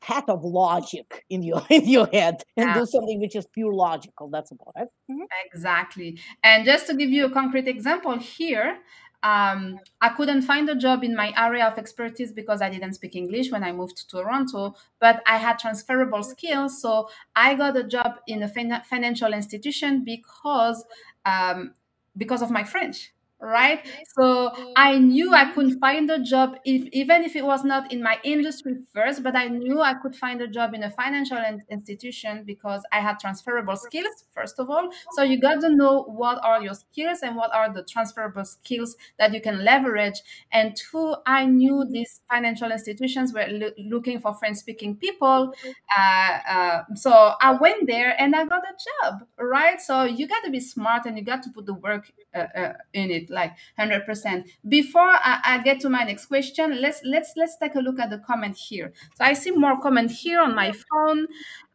hat 0.00 0.24
of 0.28 0.44
logic 0.44 1.24
in 1.28 1.42
your 1.42 1.62
in 1.70 1.86
your 1.86 2.06
head 2.06 2.42
and 2.56 2.68
yeah. 2.68 2.74
do 2.74 2.86
something 2.86 3.20
which 3.20 3.36
is 3.36 3.46
pure 3.46 3.72
logical 3.72 4.28
that's 4.28 4.50
about 4.50 4.72
it 4.76 4.88
mm-hmm. 5.10 5.22
exactly 5.44 6.18
and 6.42 6.64
just 6.64 6.86
to 6.86 6.94
give 6.94 7.10
you 7.10 7.26
a 7.26 7.30
concrete 7.30 7.68
example 7.68 8.16
here 8.18 8.78
um, 9.22 9.78
I 10.00 10.10
couldn't 10.10 10.42
find 10.42 10.68
a 10.70 10.74
job 10.74 11.04
in 11.04 11.14
my 11.14 11.34
area 11.36 11.66
of 11.66 11.76
expertise 11.76 12.32
because 12.32 12.62
I 12.62 12.70
didn't 12.70 12.94
speak 12.94 13.14
English 13.14 13.52
when 13.52 13.62
I 13.62 13.70
moved 13.70 13.98
to 13.98 14.08
Toronto, 14.08 14.74
but 14.98 15.22
I 15.26 15.36
had 15.36 15.58
transferable 15.58 16.22
skills. 16.22 16.80
So 16.80 17.10
I 17.36 17.54
got 17.54 17.76
a 17.76 17.84
job 17.84 18.20
in 18.26 18.42
a 18.42 18.48
fin- 18.48 18.80
financial 18.88 19.34
institution 19.34 20.04
because 20.04 20.84
um, 21.26 21.74
because 22.16 22.40
of 22.40 22.50
my 22.50 22.64
French 22.64 23.12
right? 23.40 23.86
So 24.16 24.52
i 24.76 24.98
knew 24.98 25.32
i 25.34 25.52
could 25.52 25.78
find 25.78 26.10
a 26.10 26.18
job 26.18 26.56
if 26.64 26.86
even 26.92 27.22
if 27.24 27.34
it 27.36 27.44
was 27.44 27.64
not 27.64 27.92
in 27.92 28.02
my 28.02 28.18
industry 28.22 28.76
first 28.92 29.22
but 29.22 29.34
i 29.34 29.46
knew 29.48 29.80
i 29.80 29.94
could 29.94 30.14
find 30.14 30.40
a 30.42 30.46
job 30.46 30.74
in 30.74 30.82
a 30.82 30.90
financial 30.90 31.38
institution 31.70 32.44
because 32.44 32.82
i 32.92 33.00
had 33.00 33.18
transferable 33.18 33.76
skills 33.76 34.24
first 34.30 34.58
of 34.58 34.70
all. 34.70 34.90
So 35.12 35.22
you 35.22 35.40
got 35.40 35.60
to 35.60 35.70
know 35.70 36.02
what 36.04 36.42
are 36.44 36.62
your 36.62 36.74
skills 36.74 37.18
and 37.22 37.36
what 37.36 37.54
are 37.54 37.72
the 37.72 37.82
transferable 37.82 38.44
skills 38.44 38.96
that 39.18 39.32
you 39.32 39.40
can 39.40 39.64
leverage. 39.64 40.20
And 40.52 40.76
two 40.76 41.16
i 41.26 41.46
knew 41.46 41.84
these 41.90 42.20
financial 42.30 42.70
institutions 42.70 43.32
were 43.32 43.46
lo- 43.48 43.76
looking 43.78 44.20
for 44.20 44.34
french 44.34 44.58
speaking 44.58 44.96
people 44.96 45.52
uh, 45.98 46.38
uh, 46.48 46.82
so 46.94 47.34
i 47.40 47.52
went 47.52 47.86
there 47.86 48.20
and 48.20 48.34
i 48.34 48.44
got 48.44 48.62
a 48.62 48.74
job 48.88 49.22
right? 49.38 49.80
So 49.80 50.04
you 50.04 50.26
got 50.26 50.44
to 50.44 50.50
be 50.50 50.60
smart 50.60 51.06
and 51.06 51.16
you 51.18 51.24
got 51.24 51.42
to 51.44 51.50
put 51.50 51.66
the 51.66 51.74
work 51.74 52.12
uh, 52.34 52.46
uh 52.54 52.72
in 52.92 53.10
it 53.10 53.29
like 53.30 53.52
100% 53.78 54.44
before 54.68 55.02
I, 55.02 55.40
I, 55.44 55.58
get 55.62 55.80
to 55.80 55.88
my 55.88 56.04
next 56.04 56.26
question 56.26 56.80
let's 56.80 57.00
let's 57.04 57.32
let's 57.36 57.56
take 57.58 57.74
a 57.74 57.80
look 57.80 57.98
at 57.98 58.10
the 58.10 58.18
comment 58.18 58.56
here. 58.56 58.92
So 59.16 59.24
i 59.24 59.32
see 59.32 59.50
more 59.50 59.80
comment 59.80 60.10
here 60.10 60.40
on 60.40 60.54
my 60.54 60.72
phone. 60.72 61.26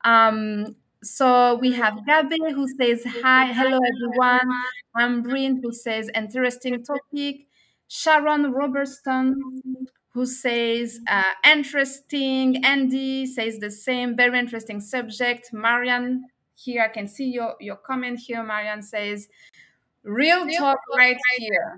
Um, 0.03 0.75
so 1.03 1.55
we 1.55 1.71
have 1.73 1.99
Gabi 2.07 2.51
who 2.53 2.67
says 2.67 3.03
hi 3.05 3.51
hello 3.53 3.79
everyone. 3.93 4.49
Ambreen 4.97 5.61
who 5.61 5.71
says 5.71 6.09
interesting 6.15 6.83
topic. 6.83 7.47
Sharon 7.87 8.51
robertson 8.51 9.39
who 10.13 10.25
says 10.25 10.99
uh, 11.09 11.33
interesting. 11.45 12.63
Andy 12.65 13.25
says 13.25 13.59
the 13.59 13.69
same 13.69 14.15
very 14.15 14.39
interesting 14.39 14.79
subject. 14.79 15.51
Marian 15.53 16.23
here 16.55 16.81
i 16.81 16.87
can 16.87 17.07
see 17.07 17.25
your 17.25 17.55
your 17.59 17.75
comment 17.75 18.19
here. 18.19 18.43
Marian 18.43 18.81
says 18.81 19.27
Real, 20.05 20.45
Real 20.45 20.57
talk, 20.57 20.77
talk 20.77 20.97
right, 20.97 21.15
right 21.15 21.39
here. 21.39 21.77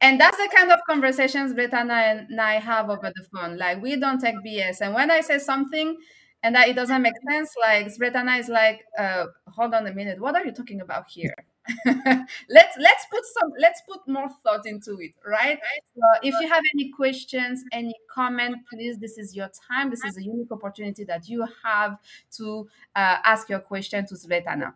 And 0.00 0.20
that's 0.20 0.36
the 0.36 0.50
kind 0.54 0.70
of 0.70 0.80
conversations 0.88 1.54
Svetlana 1.54 2.26
and 2.28 2.40
I 2.40 2.54
have 2.54 2.90
over 2.90 3.10
the 3.14 3.24
phone. 3.32 3.56
Like 3.56 3.80
we 3.80 3.96
don't 3.96 4.20
take 4.20 4.34
BS. 4.46 4.80
And 4.82 4.92
when 4.92 5.10
I 5.10 5.20
say 5.22 5.38
something 5.38 5.96
and 6.42 6.54
that 6.54 6.68
it 6.68 6.76
doesn't 6.76 7.00
make 7.00 7.14
sense, 7.30 7.54
like 7.58 7.86
Svetlana 7.86 8.38
is 8.38 8.48
like, 8.48 8.84
uh, 8.98 9.26
hold 9.48 9.72
on 9.72 9.86
a 9.86 9.94
minute, 9.94 10.20
what 10.20 10.34
are 10.34 10.44
you 10.44 10.52
talking 10.52 10.82
about 10.82 11.08
here? 11.08 11.34
let's 11.86 12.76
let's 12.78 13.06
put 13.10 13.24
some 13.24 13.50
let's 13.58 13.80
put 13.88 14.06
more 14.06 14.28
thought 14.42 14.66
into 14.66 14.98
it, 15.00 15.12
right? 15.26 15.58
So 15.94 16.02
if 16.22 16.34
you 16.38 16.46
have 16.46 16.62
any 16.74 16.90
questions, 16.90 17.64
any 17.72 17.94
comment, 18.14 18.56
please, 18.70 18.98
this 18.98 19.16
is 19.16 19.34
your 19.34 19.48
time. 19.70 19.88
This 19.88 20.04
is 20.04 20.18
a 20.18 20.22
unique 20.22 20.52
opportunity 20.52 21.04
that 21.04 21.26
you 21.26 21.46
have 21.64 21.96
to 22.36 22.68
uh, 22.94 23.16
ask 23.24 23.48
your 23.48 23.60
question 23.60 24.04
to 24.08 24.14
Svetlana. 24.14 24.74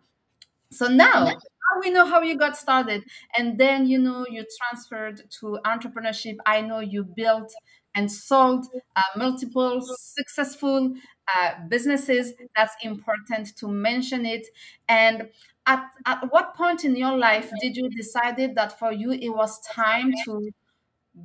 So 0.71 0.87
now 0.87 1.35
we 1.81 1.89
know 1.91 2.05
how 2.05 2.21
you 2.21 2.37
got 2.37 2.57
started 2.57 3.03
and 3.37 3.57
then 3.59 3.87
you 3.87 3.97
know 3.99 4.25
you 4.29 4.45
transferred 4.59 5.21
to 5.39 5.59
entrepreneurship. 5.65 6.37
I 6.45 6.61
know 6.61 6.79
you 6.79 7.03
built 7.03 7.51
and 7.95 8.11
sold 8.11 8.65
uh, 8.95 9.01
multiple 9.15 9.81
successful 9.97 10.93
uh, 11.35 11.53
businesses. 11.67 12.33
That's 12.55 12.73
important 12.83 13.55
to 13.57 13.67
mention 13.67 14.25
it. 14.25 14.47
And 14.87 15.29
at, 15.65 15.85
at 16.05 16.31
what 16.31 16.55
point 16.55 16.85
in 16.85 16.95
your 16.95 17.17
life 17.17 17.51
did 17.61 17.75
you 17.75 17.89
decided 17.89 18.55
that 18.55 18.77
for 18.77 18.91
you 18.91 19.11
it 19.11 19.29
was 19.29 19.59
time 19.61 20.13
to 20.25 20.49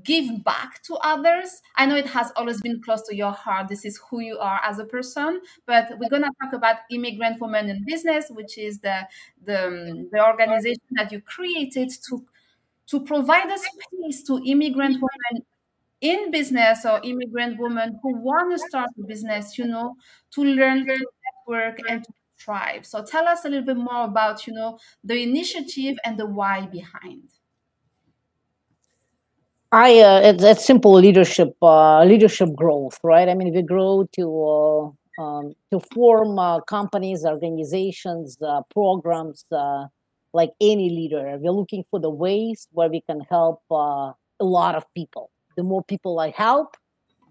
give 0.03 0.43
back 0.45 0.83
to 0.83 0.95
others. 0.97 1.63
I 1.77 1.87
know 1.87 1.97
it 1.97 2.07
has 2.09 2.33
always 2.37 2.61
been 2.61 2.81
close 2.83 3.03
to 3.09 3.15
your 3.15 3.33
heart. 3.33 3.69
This 3.69 3.85
is 3.85 4.01
who 4.11 4.21
you 4.21 4.39
are 4.39 4.61
as 4.65 4.79
a 4.79 4.85
person. 4.85 5.41
But 5.67 5.91
we're 5.99 6.09
going 6.09 6.23
to 6.23 6.31
talk 6.43 6.53
about 6.53 6.77
immigrant 6.91 7.41
women 7.41 7.69
in 7.69 7.85
business 7.85 8.27
which 8.31 8.59
is 8.59 8.81
the 8.81 9.07
the, 9.45 9.67
um, 9.67 10.09
the 10.13 10.25
organization 10.25 10.83
that 10.93 11.13
you 11.13 11.21
created 11.21 11.91
to 12.09 12.25
to 12.87 13.01
provide 13.01 13.51
a 13.51 13.59
space 13.59 14.23
to 14.25 14.41
immigrant 14.45 14.95
women 14.97 15.47
in 16.01 16.31
business 16.31 16.85
or 16.85 17.01
immigrant 17.05 17.59
women 17.59 17.99
who 18.03 18.17
want 18.17 18.53
to 18.53 18.59
start 18.59 18.91
a 18.99 19.07
business 19.07 19.57
you 19.59 19.67
know 19.67 19.95
to 20.33 20.43
learn 20.45 20.87
to 20.87 21.07
network 21.47 21.79
and 21.89 22.05
to 22.05 22.13
thrive. 22.39 22.85
So 22.85 23.03
tell 23.05 23.27
us 23.29 23.45
a 23.45 23.49
little 23.49 23.65
bit 23.65 23.77
more 23.77 24.05
about 24.05 24.47
you 24.47 24.53
know 24.55 24.79
the 25.03 25.23
initiative 25.23 25.97
and 26.05 26.19
the 26.19 26.27
why 26.27 26.67
behind 26.67 27.31
I 29.75 29.99
uh, 29.99 30.21
it's, 30.23 30.45
it's 30.45 30.64
simple 30.64 30.93
leadership 30.93 31.57
uh, 31.61 32.04
leadership 32.04 32.54
growth, 32.54 32.97
right? 33.02 33.28
I 33.28 33.35
mean, 33.35 33.52
we 33.52 33.61
grow 33.61 34.07
to 34.12 34.25
uh, 35.19 35.21
um, 35.21 35.54
to 35.73 35.81
form 35.93 36.38
uh, 36.38 36.61
companies, 36.61 37.25
organizations, 37.25 38.38
uh, 38.40 38.61
programs 38.71 39.45
uh, 39.50 39.87
like 40.33 40.50
any 40.61 40.90
leader. 40.90 41.37
We're 41.40 41.50
looking 41.50 41.85
for 41.90 41.99
the 41.99 42.09
ways 42.09 42.69
where 42.71 42.88
we 42.88 43.00
can 43.00 43.23
help 43.28 43.62
a 43.69 44.14
lot 44.40 44.76
of 44.76 44.85
people. 44.95 45.33
The 45.57 45.64
more 45.64 45.83
people 45.83 46.21
I 46.21 46.31
help, 46.31 46.76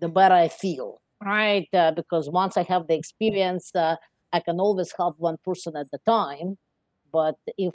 the 0.02 0.10
better 0.10 0.36
I 0.36 0.50
feel, 0.50 1.00
right? 1.24 1.70
because 1.96 2.30
once 2.30 2.58
I 2.58 2.64
have 2.64 2.88
the 2.88 2.96
experience, 2.96 3.72
I 3.74 4.40
can 4.44 4.60
always 4.60 4.94
help 4.98 5.18
one 5.18 5.38
person 5.46 5.78
at 5.78 5.88
a 5.94 6.00
time. 6.06 6.58
But 7.10 7.36
if 7.58 7.74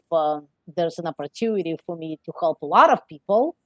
there's 0.77 0.99
an 0.99 1.07
opportunity 1.07 1.79
for 1.87 1.97
me 1.97 2.19
to 2.27 2.33
help 2.39 2.59
a 2.61 2.67
lot 2.67 2.91
of 2.91 3.07
people, 3.09 3.57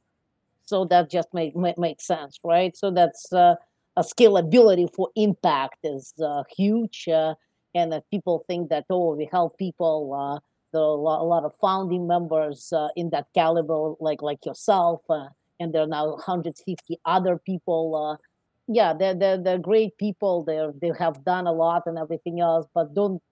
so 0.65 0.85
that 0.87 1.11
just 1.11 1.29
make, 1.35 1.55
make 1.57 1.79
makes 1.79 2.07
sense 2.07 2.39
right? 2.45 2.77
So 2.77 2.91
that's 2.91 3.33
uh, 3.33 3.57
a 3.97 4.03
scalability 4.03 4.93
for 4.95 5.11
impact 5.17 5.79
is 5.85 6.15
uh, 6.23 6.43
huge 6.57 7.09
uh, 7.09 7.35
and 7.75 7.95
people 8.11 8.45
think 8.47 8.71
that 8.71 8.85
oh 8.91 9.15
we 9.15 9.29
help 9.31 9.59
people 9.59 10.15
uh, 10.15 10.39
there 10.73 10.81
are 10.81 11.21
a 11.21 11.25
lot 11.25 11.45
of 11.45 11.53
founding 11.61 12.07
members 12.07 12.73
uh, 12.73 12.89
in 12.97 13.11
that 13.11 13.27
caliber 13.35 13.95
like 14.01 14.23
like 14.23 14.45
yourself 14.47 15.03
uh, 15.11 15.27
and 15.61 15.75
there 15.75 15.83
are 15.83 15.87
now 15.87 16.09
150 16.09 16.99
other 17.05 17.39
people 17.45 18.19
yeah 18.67 18.95
they're, 18.95 19.15
they're, 19.15 19.39
they're 19.39 19.59
great 19.59 19.97
people 19.99 20.43
they 20.45 20.61
they 20.81 20.93
have 20.99 21.23
done 21.25 21.47
a 21.47 21.53
lot 21.53 21.83
and 21.87 21.99
everything 21.99 22.41
else 22.41 22.67
but 22.75 22.95
don't 22.95 23.23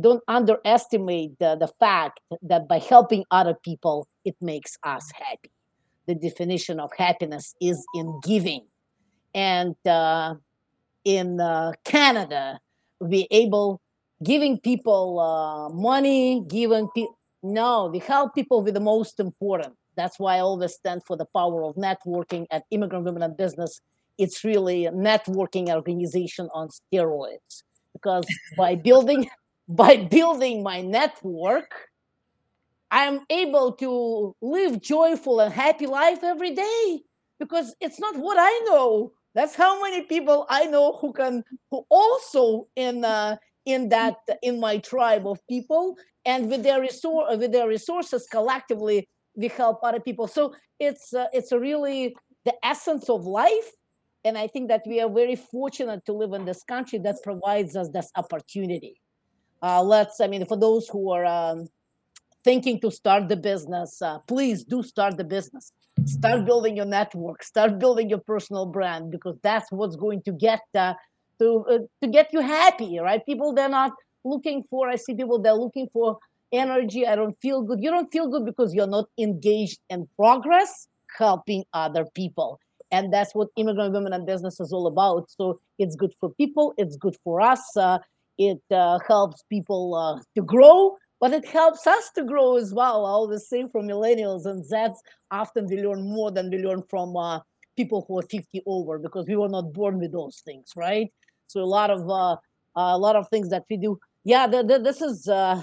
don't 0.00 0.24
underestimate 0.26 1.38
the, 1.38 1.54
the 1.54 1.68
fact 1.78 2.18
that 2.42 2.66
by 2.66 2.78
helping 2.78 3.24
other 3.30 3.54
people 3.54 4.08
it 4.24 4.34
makes 4.40 4.76
us 4.82 5.12
happy 5.14 5.53
the 6.06 6.14
definition 6.14 6.80
of 6.80 6.90
happiness 6.96 7.54
is 7.60 7.84
in 7.94 8.20
giving. 8.22 8.66
And 9.34 9.74
uh, 9.86 10.36
in 11.04 11.40
uh, 11.40 11.72
Canada, 11.84 12.60
we 13.00 13.26
able 13.30 13.80
giving 14.22 14.58
people 14.58 15.18
uh, 15.20 15.68
money, 15.74 16.42
giving 16.48 16.88
people. 16.94 17.18
No, 17.42 17.90
we 17.92 17.98
help 17.98 18.34
people 18.34 18.62
with 18.62 18.74
the 18.74 18.80
most 18.80 19.20
important. 19.20 19.74
That's 19.96 20.18
why 20.18 20.36
I 20.36 20.40
always 20.40 20.74
stand 20.74 21.04
for 21.04 21.16
the 21.16 21.26
power 21.26 21.64
of 21.64 21.76
networking 21.76 22.46
at 22.50 22.64
Immigrant 22.70 23.04
Women 23.04 23.22
in 23.22 23.36
Business. 23.36 23.80
It's 24.18 24.44
really 24.44 24.86
a 24.86 24.92
networking 24.92 25.68
organization 25.68 26.48
on 26.54 26.68
steroids 26.68 27.62
because 27.92 28.26
by 28.56 28.76
building 28.76 29.28
by 29.68 29.96
building 29.96 30.62
my 30.62 30.80
network, 30.80 31.70
I'm 32.90 33.20
able 33.30 33.72
to 33.72 34.34
live 34.40 34.80
joyful 34.80 35.40
and 35.40 35.52
happy 35.52 35.86
life 35.86 36.22
every 36.22 36.54
day 36.54 37.00
because 37.38 37.74
it's 37.80 37.98
not 37.98 38.16
what 38.16 38.36
I 38.38 38.64
know. 38.66 39.12
That's 39.34 39.54
how 39.54 39.82
many 39.82 40.02
people 40.02 40.46
I 40.48 40.66
know 40.66 40.92
who 41.00 41.12
can 41.12 41.42
who 41.70 41.84
also 41.90 42.68
in 42.76 43.04
uh, 43.04 43.36
in 43.66 43.88
that 43.88 44.16
in 44.42 44.60
my 44.60 44.78
tribe 44.78 45.26
of 45.26 45.44
people 45.48 45.96
and 46.24 46.48
with 46.48 46.62
their 46.62 46.80
resource 46.80 47.36
with 47.36 47.52
their 47.52 47.68
resources 47.68 48.26
collectively 48.30 49.08
we 49.34 49.48
help 49.48 49.80
other 49.82 50.00
people. 50.00 50.28
So 50.28 50.54
it's 50.78 51.12
uh, 51.12 51.26
it's 51.32 51.52
really 51.52 52.14
the 52.44 52.54
essence 52.64 53.08
of 53.08 53.24
life 53.24 53.72
and 54.24 54.38
I 54.38 54.46
think 54.46 54.68
that 54.68 54.82
we 54.86 55.00
are 55.00 55.10
very 55.10 55.36
fortunate 55.36 56.04
to 56.06 56.12
live 56.12 56.32
in 56.32 56.46
this 56.46 56.62
country 56.62 56.98
that 57.00 57.16
provides 57.22 57.76
us 57.76 57.90
this 57.90 58.10
opportunity. 58.16 59.00
Uh, 59.62 59.82
let's, 59.82 60.20
I 60.20 60.26
mean, 60.26 60.44
for 60.46 60.58
those 60.58 60.88
who 60.88 61.10
are 61.10 61.26
um, 61.26 61.68
thinking 62.44 62.78
to 62.80 62.90
start 62.90 63.28
the 63.28 63.36
business, 63.36 64.00
uh, 64.02 64.18
please 64.20 64.62
do 64.64 64.82
start 64.82 65.16
the 65.16 65.24
business. 65.24 65.72
Start 66.04 66.44
building 66.44 66.76
your 66.76 66.86
network. 66.86 67.42
Start 67.42 67.78
building 67.78 68.10
your 68.10 68.18
personal 68.18 68.66
brand 68.66 69.10
because 69.10 69.36
that's 69.42 69.70
what's 69.72 69.96
going 69.96 70.22
to 70.22 70.32
get 70.32 70.60
uh, 70.74 70.94
to 71.38 71.64
uh, 71.70 71.78
to 72.02 72.08
get 72.08 72.32
you 72.32 72.40
happy, 72.40 72.98
right? 72.98 73.24
People 73.24 73.54
they're 73.54 73.68
not 73.68 73.92
looking 74.24 74.64
for. 74.64 74.88
I 74.88 74.96
see 74.96 75.14
people 75.14 75.38
they're 75.40 75.54
looking 75.54 75.88
for 75.92 76.18
energy. 76.52 77.06
I 77.06 77.16
don't 77.16 77.38
feel 77.40 77.62
good. 77.62 77.80
You 77.82 77.90
don't 77.90 78.10
feel 78.12 78.28
good 78.28 78.44
because 78.44 78.74
you're 78.74 78.86
not 78.86 79.06
engaged 79.18 79.80
in 79.88 80.08
progress, 80.16 80.88
helping 81.16 81.64
other 81.72 82.04
people. 82.14 82.58
And 82.90 83.12
that's 83.12 83.34
what 83.34 83.48
immigrant 83.56 83.92
women 83.94 84.12
in 84.12 84.26
business 84.26 84.60
is 84.60 84.72
all 84.72 84.86
about. 84.86 85.30
So 85.30 85.60
it's 85.78 85.96
good 85.96 86.12
for 86.20 86.30
people. 86.30 86.74
It's 86.76 86.96
good 86.96 87.16
for 87.24 87.40
us. 87.40 87.76
Uh, 87.76 87.98
it 88.38 88.62
uh, 88.70 88.98
helps 89.06 89.42
people 89.48 89.94
uh, 89.94 90.20
to 90.34 90.42
grow 90.42 90.96
but 91.24 91.32
it 91.32 91.46
helps 91.46 91.86
us 91.86 92.10
to 92.10 92.22
grow 92.22 92.58
as 92.58 92.74
well. 92.74 93.06
I 93.06 93.08
always 93.08 93.48
say 93.48 93.66
from 93.66 93.88
millennials 93.88 94.44
and 94.44 94.62
Zs, 94.62 94.96
often 95.30 95.66
we 95.66 95.82
learn 95.82 96.06
more 96.06 96.30
than 96.30 96.50
we 96.50 96.58
learn 96.58 96.82
from 96.82 97.16
uh, 97.16 97.40
people 97.78 98.04
who 98.06 98.18
are 98.18 98.22
50 98.24 98.60
over 98.66 98.98
because 98.98 99.26
we 99.26 99.34
were 99.34 99.48
not 99.48 99.72
born 99.72 99.98
with 99.98 100.12
those 100.12 100.42
things, 100.44 100.74
right? 100.76 101.10
So 101.46 101.62
a 101.62 101.70
lot 101.78 101.88
of 101.88 102.10
uh, 102.10 102.36
a 102.76 102.98
lot 102.98 103.16
of 103.16 103.30
things 103.30 103.48
that 103.48 103.64
we 103.70 103.78
do. 103.78 103.98
Yeah, 104.24 104.46
the, 104.46 104.62
the, 104.64 104.78
this 104.78 105.00
is 105.00 105.26
uh, 105.26 105.62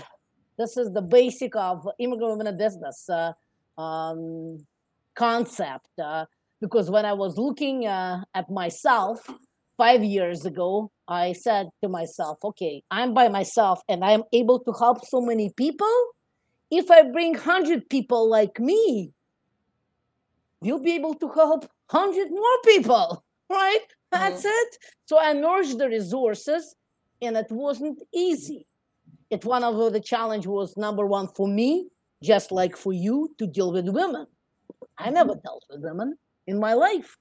this 0.57 0.77
is 0.77 0.93
the 0.93 1.01
basic 1.03 1.55
of 1.55 1.87
immigrant 1.99 2.31
women 2.31 2.47
in 2.47 2.57
business 2.57 3.07
uh, 3.07 3.33
um, 3.79 4.65
concept. 5.13 5.89
Uh, 6.03 6.25
because 6.59 6.89
when 6.89 7.05
I 7.05 7.13
was 7.13 7.37
looking 7.37 7.85
uh, 7.85 8.23
at 8.33 8.49
myself 8.49 9.29
five 9.77 10.03
years 10.03 10.43
ago, 10.47 10.91
I 11.11 11.33
said 11.33 11.67
to 11.83 11.89
myself, 11.89 12.37
okay, 12.41 12.83
I'm 12.89 13.13
by 13.13 13.27
myself 13.27 13.81
and 13.89 14.01
I'm 14.01 14.23
able 14.31 14.59
to 14.61 14.71
help 14.71 15.05
so 15.05 15.19
many 15.19 15.51
people. 15.57 15.93
If 16.71 16.89
I 16.89 17.01
bring 17.11 17.33
100 17.33 17.89
people 17.89 18.29
like 18.29 18.61
me, 18.61 19.11
you'll 20.61 20.81
be 20.81 20.95
able 20.95 21.15
to 21.15 21.27
help 21.27 21.69
100 21.89 22.29
more 22.31 22.57
people, 22.63 23.25
right? 23.49 23.85
That's 24.13 24.45
mm-hmm. 24.45 24.47
it. 24.47 24.77
So 25.05 25.19
I 25.19 25.33
merged 25.33 25.79
the 25.79 25.89
resources 25.89 26.75
and 27.21 27.35
it 27.35 27.47
wasn't 27.49 28.01
easy. 28.13 28.65
It 29.29 29.43
one 29.43 29.65
of 29.65 29.91
the 29.91 29.99
challenge 29.99 30.47
was 30.47 30.77
number 30.77 31.05
one 31.05 31.27
for 31.35 31.45
me, 31.45 31.89
just 32.23 32.53
like 32.53 32.77
for 32.77 32.93
you 32.93 33.35
to 33.37 33.47
deal 33.47 33.73
with 33.73 33.89
women. 33.89 34.27
I 34.97 35.09
never 35.09 35.35
dealt 35.35 35.65
with 35.69 35.81
women 35.81 36.17
in 36.47 36.57
my 36.57 36.73
life. 36.73 37.17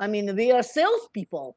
I 0.00 0.08
mean, 0.08 0.34
we 0.34 0.50
are 0.50 0.64
salespeople 0.64 1.56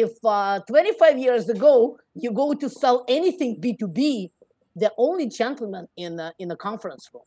if 0.00 0.12
uh, 0.24 0.60
25 0.66 1.18
years 1.18 1.48
ago 1.48 1.98
you 2.14 2.32
go 2.32 2.54
to 2.54 2.68
sell 2.68 3.04
anything 3.08 3.60
B2B, 3.60 4.30
the 4.76 4.92
only 4.98 5.28
gentlemen 5.28 5.86
in 5.96 6.18
a, 6.18 6.32
in 6.38 6.50
a 6.50 6.56
conference 6.56 7.08
room. 7.12 7.22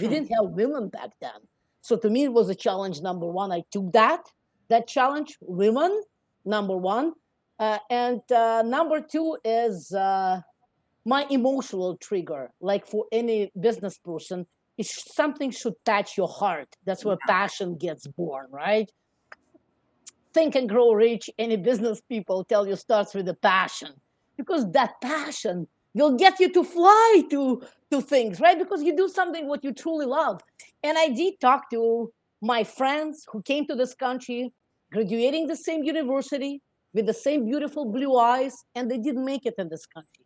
We 0.00 0.08
didn't 0.08 0.28
have 0.28 0.52
women 0.52 0.88
back 0.88 1.10
then. 1.20 1.40
So 1.82 1.96
to 1.96 2.08
me, 2.08 2.24
it 2.24 2.32
was 2.32 2.48
a 2.48 2.54
challenge 2.54 3.00
number 3.00 3.26
one. 3.26 3.52
I 3.52 3.62
took 3.70 3.92
that, 3.92 4.24
that 4.68 4.86
challenge, 4.86 5.36
women, 5.40 6.02
number 6.44 6.76
one. 6.76 7.12
Uh, 7.58 7.78
and 7.90 8.20
uh, 8.32 8.62
number 8.62 9.00
two 9.00 9.36
is 9.44 9.92
uh, 9.92 10.40
my 11.04 11.26
emotional 11.30 11.96
trigger. 11.98 12.50
Like 12.60 12.86
for 12.86 13.06
any 13.12 13.50
business 13.60 13.98
person, 13.98 14.46
something 14.80 15.50
should 15.50 15.74
touch 15.84 16.16
your 16.16 16.28
heart. 16.28 16.68
That's 16.84 17.04
where 17.04 17.18
passion 17.26 17.76
gets 17.76 18.06
born, 18.06 18.46
right? 18.50 18.90
Think 20.34 20.54
and 20.54 20.68
grow 20.68 20.92
rich 20.92 21.30
any 21.38 21.56
business 21.56 22.00
people 22.08 22.44
tell 22.44 22.66
you 22.66 22.76
starts 22.76 23.14
with 23.14 23.28
a 23.28 23.34
passion. 23.34 23.90
Because 24.36 24.70
that 24.72 25.00
passion 25.00 25.66
will 25.94 26.16
get 26.16 26.40
you 26.40 26.50
to 26.52 26.64
fly 26.64 27.22
to 27.30 27.62
to 27.90 28.00
things 28.00 28.40
right? 28.40 28.58
Because 28.58 28.82
you 28.82 28.96
do 28.96 29.08
something 29.08 29.46
what 29.46 29.62
you 29.62 29.72
truly 29.72 30.06
love. 30.06 30.42
And 30.82 30.98
i 30.98 31.08
did 31.08 31.40
talk 31.40 31.70
to 31.70 32.12
my 32.40 32.64
friends 32.64 33.26
who 33.30 33.40
came 33.42 33.66
to 33.66 33.74
this 33.74 33.94
country 33.94 34.52
graduating 34.92 35.46
the 35.46 35.56
same 35.56 35.84
university 35.84 36.60
with 36.92 37.06
the 37.06 37.14
same 37.14 37.44
beautiful 37.46 37.84
blue 37.84 38.16
eyes 38.16 38.64
and 38.74 38.90
they 38.90 38.98
didn't 38.98 39.24
make 39.24 39.46
it 39.46 39.54
in 39.58 39.68
this 39.68 39.86
country. 39.86 40.24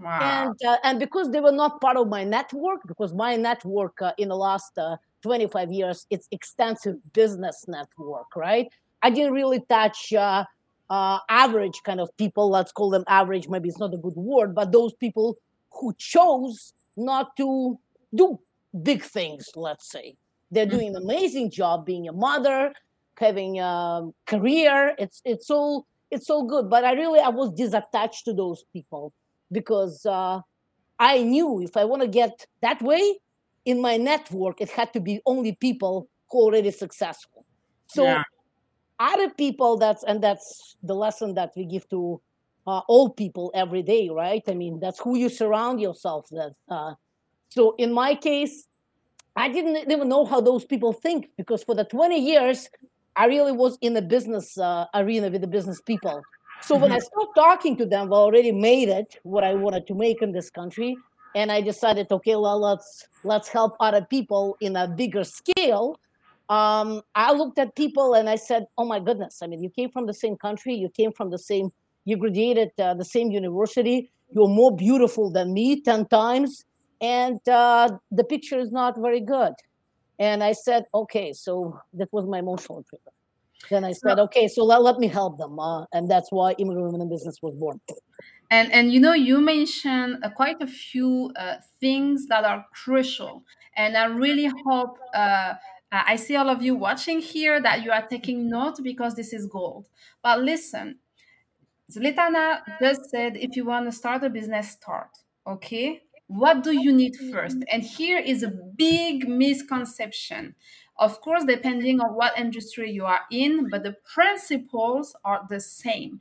Wow. 0.00 0.18
and 0.20 0.56
uh, 0.64 0.76
and 0.84 1.00
because 1.00 1.32
they 1.32 1.40
were 1.40 1.50
not 1.50 1.80
part 1.80 1.96
of 1.96 2.06
my 2.06 2.22
network 2.22 2.86
because 2.86 3.12
my 3.12 3.34
network 3.34 4.00
uh, 4.00 4.12
in 4.16 4.28
the 4.28 4.36
last 4.36 4.78
uh, 4.78 4.96
25 5.22 5.72
years 5.72 6.06
it's 6.08 6.28
extensive 6.30 6.96
business 7.12 7.64
network 7.66 8.36
right 8.36 8.68
I 9.02 9.10
didn't 9.10 9.32
really 9.32 9.60
touch 9.68 10.12
uh, 10.12 10.44
uh, 10.90 11.18
average 11.28 11.82
kind 11.84 12.00
of 12.00 12.14
people. 12.16 12.50
Let's 12.50 12.72
call 12.72 12.90
them 12.90 13.04
average. 13.06 13.48
Maybe 13.48 13.68
it's 13.68 13.78
not 13.78 13.94
a 13.94 13.98
good 13.98 14.16
word, 14.16 14.54
but 14.54 14.72
those 14.72 14.94
people 14.94 15.38
who 15.72 15.94
chose 15.98 16.72
not 16.96 17.36
to 17.36 17.78
do 18.14 18.40
big 18.82 19.02
things, 19.02 19.48
let's 19.54 19.90
say. 19.90 20.16
They're 20.50 20.66
doing 20.66 20.88
an 20.88 21.02
amazing 21.02 21.50
job 21.50 21.84
being 21.84 22.08
a 22.08 22.12
mother, 22.12 22.72
having 23.18 23.60
a 23.60 24.08
career. 24.26 24.94
It's 24.98 25.20
it's 25.24 25.50
all 25.50 25.86
it's 26.10 26.30
all 26.30 26.46
good. 26.46 26.70
But 26.70 26.84
I 26.84 26.92
really 26.92 27.20
I 27.20 27.28
was 27.28 27.52
disattached 27.52 28.24
to 28.24 28.32
those 28.32 28.64
people 28.72 29.12
because 29.52 30.06
uh, 30.06 30.40
I 30.98 31.22
knew 31.22 31.60
if 31.60 31.76
I 31.76 31.84
want 31.84 32.02
to 32.02 32.08
get 32.08 32.46
that 32.62 32.80
way 32.80 33.18
in 33.64 33.82
my 33.82 33.98
network, 33.98 34.60
it 34.60 34.70
had 34.70 34.92
to 34.94 35.00
be 35.00 35.20
only 35.26 35.54
people 35.54 36.08
who 36.30 36.40
are 36.40 36.44
already 36.44 36.70
successful. 36.70 37.44
So 37.88 38.04
yeah. 38.04 38.22
Other 39.00 39.30
people 39.30 39.76
that's 39.76 40.04
and 40.04 40.22
that's 40.22 40.76
the 40.82 40.94
lesson 40.94 41.34
that 41.34 41.52
we 41.56 41.64
give 41.64 41.88
to 41.90 42.20
uh, 42.66 42.80
all 42.88 43.10
people 43.10 43.50
every 43.54 43.82
day, 43.82 44.10
right? 44.10 44.42
I 44.46 44.54
mean, 44.54 44.78
that's 44.78 45.00
who 45.00 45.16
you 45.16 45.28
surround 45.28 45.80
yourself 45.80 46.28
with. 46.30 46.52
Uh, 46.68 46.94
so 47.48 47.74
in 47.78 47.92
my 47.92 48.14
case, 48.14 48.66
I 49.36 49.48
didn't 49.48 49.90
even 49.90 50.08
know 50.08 50.26
how 50.26 50.40
those 50.40 50.64
people 50.64 50.92
think 50.92 51.30
because 51.36 51.62
for 51.62 51.74
the 51.74 51.84
20 51.84 52.18
years, 52.18 52.68
I 53.16 53.26
really 53.26 53.52
was 53.52 53.78
in 53.80 53.94
the 53.94 54.02
business 54.02 54.58
uh, 54.58 54.86
arena 54.94 55.30
with 55.30 55.40
the 55.40 55.46
business 55.46 55.80
people. 55.80 56.22
So 56.60 56.74
mm-hmm. 56.74 56.82
when 56.82 56.92
I 56.92 56.98
started 56.98 57.32
talking 57.34 57.76
to 57.76 57.86
them, 57.86 58.12
I 58.12 58.16
already 58.16 58.52
made 58.52 58.88
it 58.88 59.18
what 59.22 59.44
I 59.44 59.54
wanted 59.54 59.86
to 59.86 59.94
make 59.94 60.22
in 60.22 60.32
this 60.32 60.50
country, 60.50 60.96
and 61.34 61.50
I 61.50 61.60
decided, 61.60 62.10
okay, 62.10 62.36
well, 62.36 62.58
let's 62.60 63.08
let's 63.24 63.48
help 63.48 63.76
other 63.80 64.02
people 64.02 64.56
in 64.60 64.76
a 64.76 64.86
bigger 64.88 65.24
scale. 65.24 65.98
Um, 66.48 67.02
I 67.14 67.32
looked 67.32 67.58
at 67.58 67.76
people 67.76 68.14
and 68.14 68.28
I 68.28 68.36
said, 68.36 68.66
oh 68.78 68.84
my 68.84 69.00
goodness! 69.00 69.42
I 69.42 69.46
mean, 69.46 69.62
you 69.62 69.70
came 69.70 69.90
from 69.90 70.06
the 70.06 70.14
same 70.14 70.36
country, 70.36 70.74
you 70.74 70.88
came 70.88 71.12
from 71.12 71.30
the 71.30 71.38
same, 71.38 71.70
you 72.04 72.16
graduated 72.16 72.70
uh, 72.78 72.94
the 72.94 73.04
same 73.04 73.30
university, 73.30 74.10
you're 74.30 74.48
more 74.48 74.74
beautiful 74.74 75.30
than 75.30 75.52
me 75.52 75.82
ten 75.82 76.06
times 76.06 76.64
and 77.00 77.46
uh, 77.48 77.88
the 78.10 78.24
picture 78.24 78.58
is 78.58 78.72
not 78.72 78.98
very 78.98 79.20
good. 79.20 79.52
And 80.18 80.42
I 80.42 80.52
said, 80.52 80.84
okay, 80.92 81.32
so 81.32 81.78
that 81.94 82.08
was 82.12 82.26
my 82.26 82.40
emotional 82.40 82.84
trigger. 82.88 83.12
Then 83.70 83.84
I 83.84 83.92
said, 83.92 84.18
okay, 84.18 84.48
so 84.48 84.64
let, 84.64 84.82
let 84.82 84.98
me 84.98 85.08
help 85.08 85.38
them, 85.38 85.58
uh, 85.58 85.84
and 85.92 86.08
that's 86.08 86.30
why 86.30 86.52
Immigrant 86.52 86.86
Women 86.86 87.02
in 87.02 87.08
Business 87.08 87.42
was 87.42 87.54
born. 87.54 87.80
And 88.50 88.72
and 88.72 88.92
you 88.92 89.00
know, 89.00 89.14
you 89.14 89.40
mentioned 89.40 90.24
uh, 90.24 90.30
quite 90.30 90.62
a 90.62 90.66
few 90.66 91.32
uh, 91.36 91.56
things 91.80 92.26
that 92.28 92.44
are 92.44 92.64
crucial, 92.72 93.42
and 93.76 93.96
I 93.96 94.06
really 94.06 94.50
hope. 94.64 94.96
Uh, 95.90 96.02
I 96.06 96.16
see 96.16 96.36
all 96.36 96.50
of 96.50 96.62
you 96.62 96.74
watching 96.74 97.20
here 97.20 97.60
that 97.62 97.82
you 97.82 97.90
are 97.90 98.06
taking 98.06 98.48
note 98.48 98.82
because 98.82 99.14
this 99.14 99.32
is 99.32 99.46
gold. 99.46 99.86
But 100.22 100.40
listen, 100.40 100.98
Svetlana 101.90 102.60
just 102.80 103.10
said 103.10 103.36
if 103.36 103.56
you 103.56 103.64
want 103.64 103.86
to 103.86 103.92
start 103.92 104.22
a 104.22 104.28
business, 104.28 104.70
start. 104.70 105.08
Okay, 105.46 106.02
what 106.26 106.62
do 106.62 106.72
you 106.72 106.92
need 106.92 107.16
first? 107.32 107.56
And 107.72 107.82
here 107.82 108.18
is 108.18 108.42
a 108.42 108.48
big 108.48 109.26
misconception. 109.26 110.54
Of 110.98 111.20
course 111.22 111.44
depending 111.44 112.00
on 112.00 112.14
what 112.14 112.38
industry 112.38 112.90
you 112.90 113.06
are 113.06 113.20
in 113.30 113.70
but 113.70 113.82
the 113.82 113.96
principles 114.04 115.16
are 115.24 115.46
the 115.48 115.60
same. 115.60 116.20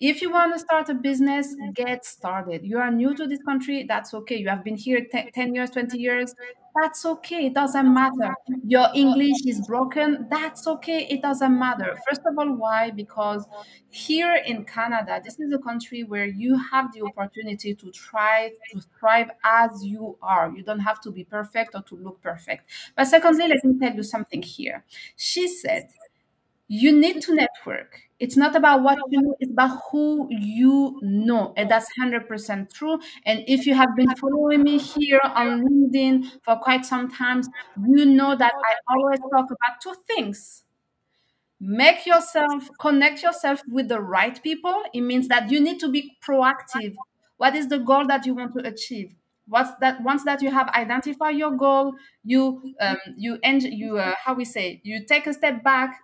If 0.00 0.22
you 0.22 0.30
want 0.30 0.54
to 0.54 0.58
start 0.58 0.88
a 0.88 0.94
business 0.94 1.54
get 1.74 2.04
started. 2.06 2.64
You 2.64 2.78
are 2.78 2.90
new 2.90 3.14
to 3.14 3.26
this 3.26 3.42
country 3.42 3.84
that's 3.86 4.14
okay. 4.14 4.36
You 4.36 4.48
have 4.48 4.64
been 4.64 4.76
here 4.76 5.06
10 5.34 5.54
years 5.54 5.70
20 5.70 5.98
years 5.98 6.34
that's 6.74 7.04
okay. 7.06 7.46
It 7.46 7.54
doesn't 7.54 7.92
matter. 7.94 8.34
Your 8.66 8.88
English 8.94 9.44
is 9.46 9.64
broken. 9.66 10.26
That's 10.28 10.66
okay. 10.66 11.06
It 11.08 11.22
doesn't 11.22 11.56
matter. 11.56 11.96
First 12.08 12.22
of 12.26 12.36
all, 12.36 12.52
why? 12.56 12.90
Because 12.90 13.46
here 13.90 14.34
in 14.44 14.64
Canada, 14.64 15.20
this 15.24 15.38
is 15.38 15.52
a 15.52 15.58
country 15.58 16.02
where 16.02 16.26
you 16.26 16.58
have 16.72 16.92
the 16.92 17.02
opportunity 17.02 17.74
to 17.76 17.90
try 17.92 18.50
to 18.72 18.80
thrive 18.98 19.30
as 19.44 19.84
you 19.84 20.18
are. 20.20 20.52
You 20.54 20.64
don't 20.64 20.80
have 20.80 21.00
to 21.02 21.12
be 21.12 21.22
perfect 21.24 21.76
or 21.76 21.82
to 21.82 21.94
look 21.96 22.20
perfect. 22.20 22.68
But 22.96 23.04
secondly, 23.04 23.46
let 23.46 23.64
me 23.64 23.78
tell 23.78 23.94
you 23.94 24.02
something 24.02 24.42
here. 24.42 24.84
She 25.16 25.46
said, 25.46 25.90
you 26.68 26.92
need 26.98 27.20
to 27.22 27.34
network. 27.34 28.00
It's 28.18 28.36
not 28.36 28.56
about 28.56 28.82
what 28.82 28.98
you 29.10 29.20
know, 29.20 29.36
it's 29.40 29.52
about 29.52 29.80
who 29.90 30.28
you 30.30 30.98
know. 31.02 31.52
And 31.56 31.70
that's 31.70 31.86
100% 31.98 32.72
true. 32.72 32.98
And 33.26 33.44
if 33.46 33.66
you 33.66 33.74
have 33.74 33.94
been 33.96 34.14
following 34.16 34.62
me 34.62 34.78
here 34.78 35.20
on 35.24 35.62
LinkedIn 35.66 36.42
for 36.44 36.56
quite 36.56 36.86
some 36.86 37.10
time, 37.10 37.42
you 37.86 38.06
know 38.06 38.34
that 38.36 38.52
I 38.54 38.94
always 38.94 39.20
talk 39.20 39.46
about 39.46 39.80
two 39.82 39.94
things. 40.06 40.64
Make 41.60 42.06
yourself, 42.06 42.68
connect 42.80 43.22
yourself 43.22 43.60
with 43.68 43.88
the 43.88 44.00
right 44.00 44.42
people. 44.42 44.82
It 44.92 45.00
means 45.02 45.28
that 45.28 45.50
you 45.50 45.60
need 45.60 45.80
to 45.80 45.88
be 45.90 46.16
proactive. 46.22 46.94
What 47.36 47.54
is 47.54 47.68
the 47.68 47.78
goal 47.78 48.06
that 48.08 48.26
you 48.26 48.34
want 48.34 48.52
to 48.54 48.66
achieve? 48.66 49.14
What's 49.46 49.70
that? 49.80 50.02
Once 50.02 50.24
that 50.24 50.42
you 50.42 50.50
have 50.50 50.68
identified 50.70 51.36
your 51.36 51.52
goal, 51.52 51.94
you 52.24 52.74
um, 52.80 52.96
you 53.16 53.38
end 53.42 53.62
you 53.62 53.98
uh, 53.98 54.14
how 54.24 54.34
we 54.34 54.44
say 54.44 54.80
you 54.84 55.04
take 55.04 55.26
a 55.26 55.34
step 55.34 55.62
back 55.62 56.00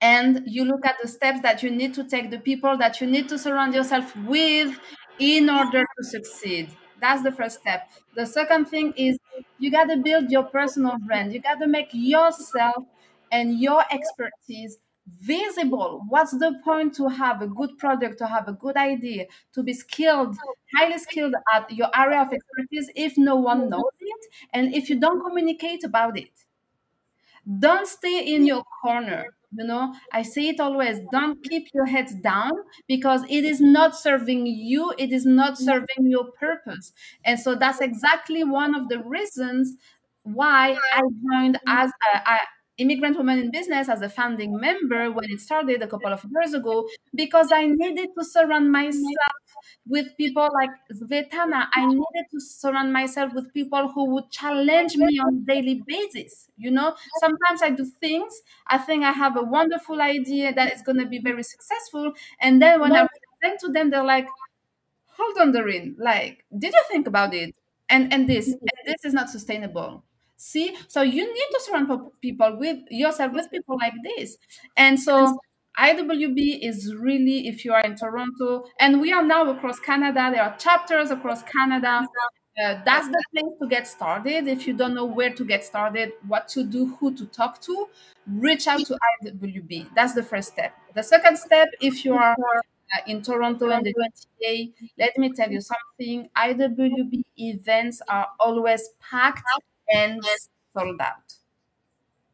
and 0.00 0.42
you 0.46 0.64
look 0.64 0.84
at 0.84 0.96
the 1.02 1.08
steps 1.08 1.40
that 1.42 1.62
you 1.62 1.70
need 1.70 1.94
to 1.94 2.04
take, 2.04 2.30
the 2.30 2.38
people 2.38 2.76
that 2.78 3.00
you 3.00 3.06
need 3.06 3.28
to 3.28 3.38
surround 3.38 3.74
yourself 3.74 4.14
with 4.16 4.78
in 5.18 5.48
order 5.48 5.82
to 5.98 6.04
succeed. 6.04 6.70
That's 7.00 7.22
the 7.22 7.32
first 7.32 7.60
step. 7.60 7.90
The 8.14 8.26
second 8.26 8.66
thing 8.66 8.92
is 8.96 9.18
you 9.58 9.70
got 9.70 9.84
to 9.86 9.96
build 9.96 10.30
your 10.30 10.44
personal 10.44 10.96
brand. 10.98 11.32
You 11.32 11.40
got 11.40 11.56
to 11.60 11.66
make 11.66 11.88
yourself 11.92 12.84
and 13.30 13.58
your 13.58 13.84
expertise 13.90 14.78
visible. 15.20 16.02
What's 16.08 16.32
the 16.32 16.60
point 16.64 16.94
to 16.96 17.08
have 17.08 17.42
a 17.42 17.46
good 17.46 17.76
product, 17.78 18.18
to 18.18 18.26
have 18.26 18.48
a 18.48 18.52
good 18.52 18.76
idea, 18.76 19.26
to 19.52 19.62
be 19.62 19.72
skilled, 19.74 20.36
highly 20.76 20.98
skilled 20.98 21.34
at 21.52 21.70
your 21.70 21.88
area 21.94 22.22
of 22.22 22.32
expertise 22.32 22.90
if 22.94 23.18
no 23.18 23.36
one 23.36 23.68
knows 23.68 23.92
it 24.00 24.26
and 24.52 24.74
if 24.74 24.88
you 24.88 24.98
don't 24.98 25.22
communicate 25.22 25.84
about 25.84 26.16
it? 26.18 26.30
Don't 27.58 27.86
stay 27.86 28.34
in 28.34 28.44
your 28.46 28.64
corner 28.82 29.34
you 29.56 29.64
know? 29.64 29.94
I 30.12 30.22
say 30.22 30.48
it 30.48 30.60
always. 30.60 30.98
Don't 31.12 31.42
keep 31.44 31.68
your 31.74 31.86
head 31.86 32.08
down 32.22 32.52
because 32.88 33.22
it 33.28 33.44
is 33.44 33.60
not 33.60 33.96
serving 33.96 34.46
you 34.46 34.92
it 34.98 35.12
is 35.12 35.26
not 35.26 35.54
mm. 35.54 35.64
serving 35.64 36.06
your 36.06 36.30
purpose. 36.32 36.92
And 37.24 37.38
so 37.38 37.54
that's 37.54 37.80
exactly 37.80 38.44
one 38.44 38.74
of 38.74 38.88
the 38.88 39.02
reasons 39.02 39.76
why 40.24 40.74
i 40.94 41.02
joined 41.30 41.56
mm. 41.56 41.60
as 41.66 41.90
a, 42.14 42.18
a 42.30 42.38
immigrant 42.78 43.16
woman 43.16 43.38
in 43.38 43.50
business 43.50 43.88
as 43.88 44.02
a 44.02 44.08
founding 44.08 44.58
member 44.58 45.10
when 45.10 45.30
it 45.30 45.40
started 45.40 45.82
a 45.82 45.86
couple 45.86 46.12
of 46.12 46.24
years 46.34 46.54
ago 46.54 46.88
because 47.14 47.52
i 47.52 47.66
needed 47.66 48.08
to 48.18 48.24
surround 48.24 48.70
myself 48.70 49.34
with 49.86 50.16
people 50.16 50.48
like 50.52 50.70
Svetlana. 50.92 51.66
I 51.74 51.86
needed 51.86 52.26
to 52.32 52.40
surround 52.40 52.92
myself 52.92 53.32
with 53.34 53.52
people 53.52 53.88
who 53.88 54.10
would 54.12 54.30
challenge 54.30 54.96
me 54.96 55.18
on 55.18 55.42
a 55.42 55.52
daily 55.52 55.82
basis. 55.86 56.48
You 56.56 56.70
know, 56.70 56.94
sometimes 57.20 57.62
I 57.62 57.70
do 57.70 57.84
things, 57.84 58.40
I 58.66 58.78
think 58.78 59.04
I 59.04 59.12
have 59.12 59.36
a 59.36 59.42
wonderful 59.42 60.00
idea 60.00 60.54
that 60.54 60.72
is 60.72 60.82
going 60.82 60.98
to 60.98 61.06
be 61.06 61.18
very 61.20 61.42
successful. 61.42 62.12
And 62.40 62.60
then 62.60 62.80
when 62.80 62.92
I 62.92 63.06
present 63.40 63.60
to 63.60 63.68
them, 63.68 63.90
they're 63.90 64.04
like, 64.04 64.26
hold 65.16 65.38
on, 65.38 65.52
Darine, 65.52 65.96
like, 65.98 66.44
did 66.56 66.72
you 66.72 66.82
think 66.90 67.06
about 67.06 67.34
it? 67.34 67.54
And, 67.88 68.12
and 68.12 68.28
this, 68.28 68.48
and 68.48 68.60
this 68.86 69.04
is 69.04 69.12
not 69.12 69.28
sustainable. 69.28 70.04
See, 70.36 70.76
so 70.88 71.02
you 71.02 71.24
need 71.26 71.48
to 71.52 71.60
surround 71.60 71.90
people 72.20 72.56
with 72.58 72.78
yourself 72.90 73.32
with 73.32 73.50
people 73.50 73.76
like 73.78 73.94
this. 74.16 74.36
And 74.76 74.98
so 75.00 75.38
IWB 75.78 76.58
is 76.62 76.94
really, 76.94 77.48
if 77.48 77.64
you 77.64 77.72
are 77.72 77.80
in 77.82 77.96
Toronto, 77.96 78.64
and 78.80 79.00
we 79.00 79.12
are 79.12 79.22
now 79.24 79.48
across 79.50 79.78
Canada, 79.78 80.30
there 80.32 80.42
are 80.42 80.56
chapters 80.56 81.10
across 81.10 81.42
Canada. 81.44 82.06
Uh, 82.62 82.80
that's 82.84 83.08
the 83.08 83.22
place 83.32 83.52
to 83.60 83.66
get 83.68 83.86
started. 83.86 84.46
If 84.46 84.66
you 84.66 84.74
don't 84.74 84.94
know 84.94 85.04
where 85.04 85.30
to 85.34 85.44
get 85.44 85.64
started, 85.64 86.12
what 86.28 86.46
to 86.48 86.62
do, 86.64 86.94
who 86.96 87.12
to 87.16 87.26
talk 87.26 87.60
to, 87.62 87.88
reach 88.26 88.68
out 88.68 88.84
to 88.86 88.96
IWB. 89.24 89.88
That's 89.96 90.14
the 90.14 90.22
first 90.22 90.52
step. 90.52 90.72
The 90.94 91.02
second 91.02 91.36
step, 91.38 91.68
if 91.80 92.04
you 92.04 92.14
are 92.14 92.36
uh, 92.38 93.00
in 93.08 93.22
Toronto 93.22 93.70
and 93.70 93.84
the 93.84 93.92
GTA, 93.92 94.72
let 94.98 95.18
me 95.18 95.32
tell 95.32 95.50
you 95.50 95.60
something. 95.60 96.28
IWB 96.36 97.24
events 97.36 98.00
are 98.08 98.28
always 98.38 98.88
packed 99.00 99.42
and 99.92 100.22
sold 100.76 101.00
out. 101.00 101.34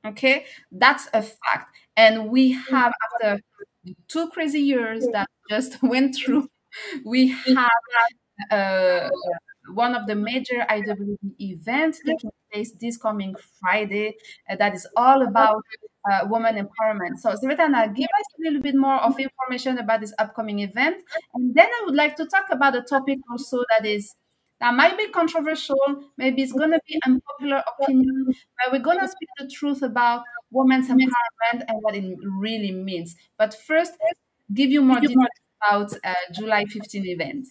Okay, 0.06 0.46
that's 0.72 1.08
a 1.12 1.22
fact. 1.22 1.76
And 1.96 2.30
we 2.30 2.52
have, 2.52 2.92
after 3.12 3.40
two 4.08 4.30
crazy 4.30 4.60
years 4.60 5.06
that 5.12 5.28
just 5.48 5.82
went 5.82 6.16
through, 6.16 6.48
we 7.04 7.28
have 7.28 7.70
uh, 8.50 9.08
one 9.74 9.94
of 9.94 10.06
the 10.06 10.14
major 10.14 10.64
IWB 10.68 11.34
events 11.38 12.00
taking 12.04 12.30
place 12.52 12.72
this 12.80 12.96
coming 12.96 13.34
Friday 13.60 14.16
uh, 14.50 14.56
that 14.56 14.74
is 14.74 14.86
all 14.96 15.22
about 15.22 15.62
uh, 16.10 16.26
women 16.28 16.56
empowerment. 16.56 17.18
So, 17.18 17.30
Svetlana, 17.30 17.94
give 17.94 18.08
us 18.18 18.26
a 18.38 18.42
little 18.44 18.62
bit 18.62 18.74
more 18.74 18.96
of 18.96 19.16
information 19.18 19.78
about 19.78 20.00
this 20.00 20.14
upcoming 20.18 20.60
event. 20.60 20.96
And 21.34 21.54
then 21.54 21.66
I 21.66 21.82
would 21.84 21.94
like 21.94 22.16
to 22.16 22.26
talk 22.26 22.46
about 22.50 22.74
a 22.74 22.82
topic 22.82 23.18
also 23.30 23.58
that 23.76 23.86
is 23.86 24.14
that 24.61 24.75
might 24.75 24.96
be 24.99 25.09
controversial, 25.09 26.05
maybe 26.16 26.42
it's 26.42 26.53
going 26.53 26.70
to 26.70 26.81
be 26.87 27.01
unpopular 27.07 27.62
opinion, 27.81 28.27
but 28.59 28.73
we're 28.73 28.79
going 28.79 29.01
to 29.01 29.09
speak 29.09 29.29
the 29.38 29.49
truth 29.49 29.83
about 29.83 30.23
women's 30.51 30.88
empowerment 30.88 31.64
and 31.68 31.79
what 31.81 31.94
it 31.94 32.16
really 32.38 32.73
means. 32.73 33.16
But 33.38 33.55
first, 33.55 33.92
give 34.53 34.70
you 34.70 34.83
more 34.83 35.01
details 35.01 35.27
about 35.62 35.92
uh, 36.05 36.14
July 36.33 36.64
15 36.66 37.07
event. 37.07 37.49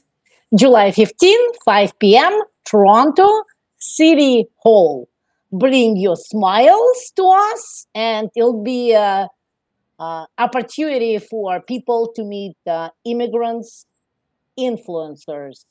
July 0.55 0.91
15, 0.91 1.37
5 1.65 1.99
p.m., 1.99 2.41
Toronto 2.65 3.43
City 3.77 4.45
Hall. 4.57 5.07
bring 5.51 5.97
your 5.97 6.15
smiles 6.15 7.11
to 7.15 7.23
us, 7.23 7.87
and 7.95 8.29
it'll 8.35 8.63
be 8.63 8.93
a, 8.93 9.27
a 9.99 10.25
opportunity 10.37 11.17
for 11.17 11.59
people 11.61 12.11
to 12.15 12.23
meet 12.23 12.55
uh, 12.67 12.89
immigrants, 13.05 13.85
influencers, 14.59 15.65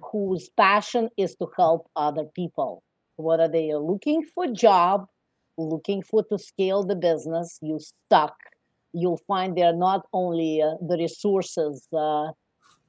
whose 0.00 0.48
passion 0.50 1.08
is 1.16 1.34
to 1.36 1.48
help 1.56 1.88
other 1.96 2.24
people, 2.24 2.82
whether 3.16 3.48
they 3.48 3.70
are 3.70 3.78
looking 3.78 4.24
for 4.34 4.46
job, 4.48 5.06
looking 5.58 6.02
for 6.02 6.22
to 6.24 6.38
scale 6.38 6.82
the 6.82 6.96
business, 6.96 7.58
you 7.62 7.78
stuck. 7.78 8.36
You'll 8.92 9.20
find 9.28 9.56
there 9.56 9.66
are 9.66 9.76
not 9.76 10.06
only 10.12 10.62
uh, 10.62 10.74
the 10.86 10.96
resources 10.98 11.86
uh, 11.92 12.28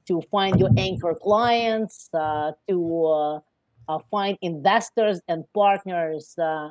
to 0.06 0.22
find 0.30 0.58
your 0.58 0.70
anchor 0.76 1.14
clients, 1.14 2.08
uh, 2.14 2.52
to 2.68 3.06
uh, 3.06 3.40
uh, 3.88 3.98
find 4.10 4.38
investors 4.42 5.20
and 5.28 5.44
partners. 5.54 6.34
Uh, 6.38 6.70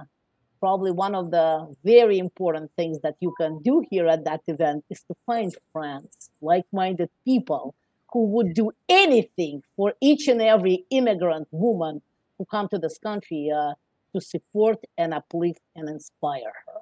probably 0.59 0.91
one 0.91 1.13
of 1.13 1.29
the 1.29 1.71
very 1.83 2.17
important 2.17 2.71
things 2.75 2.99
that 3.01 3.15
you 3.19 3.33
can 3.39 3.61
do 3.61 3.83
here 3.91 4.07
at 4.07 4.25
that 4.25 4.41
event 4.47 4.83
is 4.89 5.03
to 5.03 5.15
find 5.25 5.55
friends, 5.71 6.31
like 6.41 6.65
minded 6.71 7.09
people 7.25 7.75
who 8.11 8.25
would 8.27 8.53
do 8.53 8.71
anything 8.87 9.63
for 9.75 9.93
each 10.01 10.27
and 10.27 10.41
every 10.41 10.85
immigrant 10.89 11.47
woman 11.51 12.01
who 12.37 12.45
come 12.45 12.67
to 12.69 12.77
this 12.77 12.97
country 12.97 13.51
uh, 13.55 13.73
to 14.13 14.21
support 14.21 14.77
and 14.97 15.13
uplift 15.13 15.61
and 15.75 15.89
inspire 15.89 16.53
her. 16.65 16.81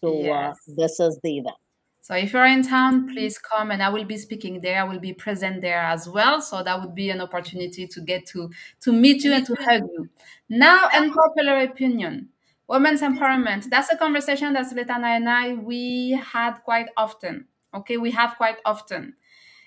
So 0.00 0.20
yes. 0.20 0.56
uh, 0.68 0.72
this 0.76 1.00
is 1.00 1.18
the 1.22 1.38
event. 1.38 1.56
So 2.02 2.14
if 2.14 2.32
you're 2.32 2.46
in 2.46 2.62
town, 2.62 3.08
please 3.08 3.38
come 3.38 3.70
and 3.70 3.82
I 3.82 3.90
will 3.90 4.04
be 4.04 4.16
speaking 4.16 4.60
there. 4.62 4.80
I 4.80 4.84
will 4.84 4.98
be 4.98 5.12
present 5.12 5.60
there 5.60 5.82
as 5.82 6.08
well. 6.08 6.40
So 6.40 6.62
that 6.62 6.80
would 6.80 6.94
be 6.94 7.10
an 7.10 7.20
opportunity 7.20 7.86
to 7.86 8.00
get 8.00 8.26
to 8.28 8.50
to 8.80 8.92
meet 8.92 9.22
you 9.22 9.34
and 9.34 9.46
to 9.46 9.54
hug 9.54 9.82
you. 9.82 10.08
Now, 10.48 10.88
unpopular 10.94 11.60
opinion. 11.60 12.30
Women's 12.68 13.02
empowerment. 13.02 13.68
That's 13.68 13.92
a 13.92 13.96
conversation 13.96 14.54
that 14.54 14.66
Svetlana 14.72 15.16
and 15.16 15.28
I 15.28 15.54
we 15.54 16.12
had 16.12 16.54
quite 16.64 16.88
often. 16.96 17.46
Okay, 17.74 17.98
we 17.98 18.10
have 18.12 18.36
quite 18.36 18.56
often. 18.64 19.14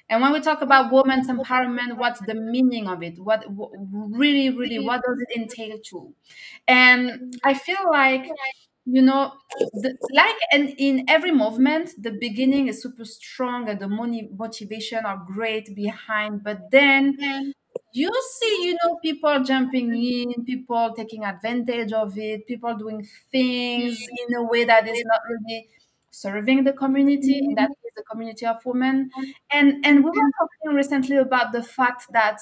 And 0.09 0.21
when 0.21 0.33
we 0.33 0.41
talk 0.41 0.61
about 0.61 0.91
women's 0.91 1.27
empowerment, 1.27 1.97
what's 1.97 2.19
the 2.21 2.35
meaning 2.35 2.87
of 2.87 3.01
it? 3.03 3.17
What 3.17 3.45
really, 3.49 4.49
really, 4.49 4.79
what 4.79 5.01
does 5.01 5.23
it 5.27 5.39
entail 5.39 5.77
to? 5.89 6.13
And 6.67 7.35
I 7.43 7.53
feel 7.53 7.89
like, 7.89 8.27
you 8.85 9.01
know, 9.01 9.31
the, 9.57 9.97
like 10.11 10.35
and 10.51 10.73
in 10.77 11.05
every 11.07 11.31
movement, 11.31 11.91
the 11.97 12.11
beginning 12.11 12.67
is 12.67 12.83
super 12.83 13.05
strong 13.05 13.69
and 13.69 13.79
the 13.79 13.87
money 13.87 14.29
motivation 14.37 15.05
are 15.05 15.23
great 15.25 15.73
behind, 15.73 16.43
but 16.43 16.69
then 16.69 17.17
mm-hmm. 17.17 17.49
you 17.93 18.11
see, 18.33 18.65
you 18.67 18.77
know, 18.83 18.97
people 19.01 19.41
jumping 19.41 19.95
in, 19.95 20.43
people 20.43 20.93
taking 20.95 21.23
advantage 21.23 21.93
of 21.93 22.17
it, 22.17 22.45
people 22.45 22.75
doing 22.75 23.07
things 23.31 23.97
mm-hmm. 23.97 24.33
in 24.33 24.35
a 24.35 24.43
way 24.43 24.65
that 24.65 24.85
is 24.85 25.01
not 25.05 25.21
really 25.29 25.69
serving 26.13 26.63
the 26.63 26.73
community 26.73 27.39
in 27.39 27.55
that 27.55 27.63
mm-hmm. 27.63 27.87
case 27.87 27.91
the 27.95 28.03
community 28.03 28.45
of 28.45 28.57
women. 28.65 29.09
And 29.51 29.85
and 29.85 30.03
we 30.03 30.09
were 30.09 30.31
talking 30.39 30.75
recently 30.75 31.17
about 31.17 31.51
the 31.51 31.63
fact 31.63 32.05
that 32.13 32.39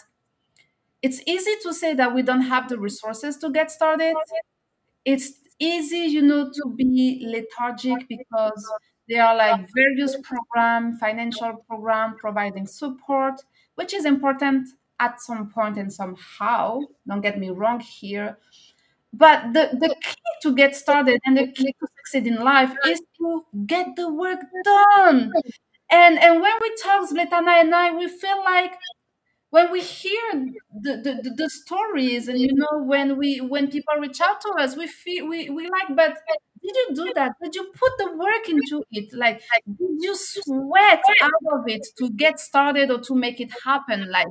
it's 1.01 1.21
easy 1.25 1.55
to 1.63 1.73
say 1.73 1.93
that 1.95 2.13
we 2.13 2.21
don't 2.21 2.41
have 2.41 2.69
the 2.69 2.77
resources 2.77 3.37
to 3.37 3.49
get 3.49 3.71
started. 3.71 4.15
It's 5.03 5.33
easy 5.61 5.99
you 5.99 6.23
know 6.23 6.51
to 6.51 6.73
be 6.75 7.23
lethargic 7.23 8.07
because 8.09 8.67
there 9.07 9.23
are 9.23 9.35
like 9.35 9.69
various 9.75 10.17
program 10.23 10.97
financial 10.97 11.53
program 11.69 12.15
providing 12.17 12.65
support 12.65 13.35
which 13.75 13.93
is 13.93 14.05
important 14.05 14.67
at 14.99 15.21
some 15.21 15.49
point 15.49 15.77
and 15.77 15.93
somehow 15.93 16.79
don't 17.07 17.21
get 17.21 17.37
me 17.37 17.49
wrong 17.51 17.79
here 17.79 18.37
but 19.13 19.53
the, 19.53 19.69
the 19.79 19.95
key 20.01 20.15
to 20.43 20.55
get 20.55 20.75
started 20.75 21.19
and 21.25 21.37
the 21.37 21.51
key 21.51 21.73
to 21.79 21.87
succeed 21.97 22.27
in 22.27 22.37
life 22.43 22.73
is 22.87 23.01
to 23.17 23.45
get 23.65 23.95
the 23.95 24.11
work 24.11 24.39
done. 24.63 25.31
And 25.91 26.17
and 26.19 26.41
when 26.41 26.53
we 26.61 26.75
talk, 26.81 27.09
Svetlana 27.09 27.61
and 27.61 27.75
I, 27.75 27.91
we 27.91 28.07
feel 28.07 28.41
like 28.43 28.73
when 29.49 29.69
we 29.69 29.81
hear 29.81 30.21
the, 30.81 30.95
the, 31.03 31.33
the, 31.35 31.49
stories 31.49 32.29
and 32.29 32.39
you 32.39 32.53
know 32.53 32.83
when 32.83 33.17
we 33.17 33.41
when 33.41 33.69
people 33.69 33.93
reach 33.99 34.21
out 34.21 34.39
to 34.41 34.49
us, 34.57 34.77
we 34.77 34.87
feel 34.87 35.27
we, 35.27 35.49
we 35.49 35.63
like, 35.63 35.95
but 35.95 36.17
did 36.63 36.75
you 36.75 36.87
do 36.95 37.11
that? 37.15 37.33
Did 37.43 37.55
you 37.55 37.69
put 37.77 37.91
the 37.97 38.15
work 38.15 38.47
into 38.47 38.83
it? 38.91 39.13
Like 39.13 39.41
did 39.67 39.97
you 39.99 40.15
sweat 40.15 41.03
out 41.21 41.31
of 41.59 41.67
it 41.67 41.85
to 41.97 42.09
get 42.11 42.39
started 42.39 42.89
or 42.89 43.01
to 43.01 43.15
make 43.15 43.41
it 43.41 43.51
happen? 43.65 44.09
Like 44.09 44.27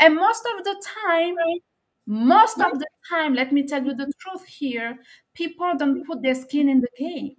and 0.00 0.16
most 0.16 0.42
of 0.56 0.64
the 0.64 0.82
time 1.04 1.34
most 2.06 2.60
of 2.60 2.78
the 2.78 2.86
time, 3.08 3.34
let 3.34 3.52
me 3.52 3.66
tell 3.66 3.84
you 3.84 3.94
the 3.94 4.10
truth 4.20 4.46
here, 4.46 4.98
people 5.34 5.72
don't 5.76 5.96
mm-hmm. 5.96 6.10
put 6.10 6.22
their 6.22 6.34
skin 6.34 6.68
in 6.68 6.80
the 6.80 6.88
game. 6.98 7.34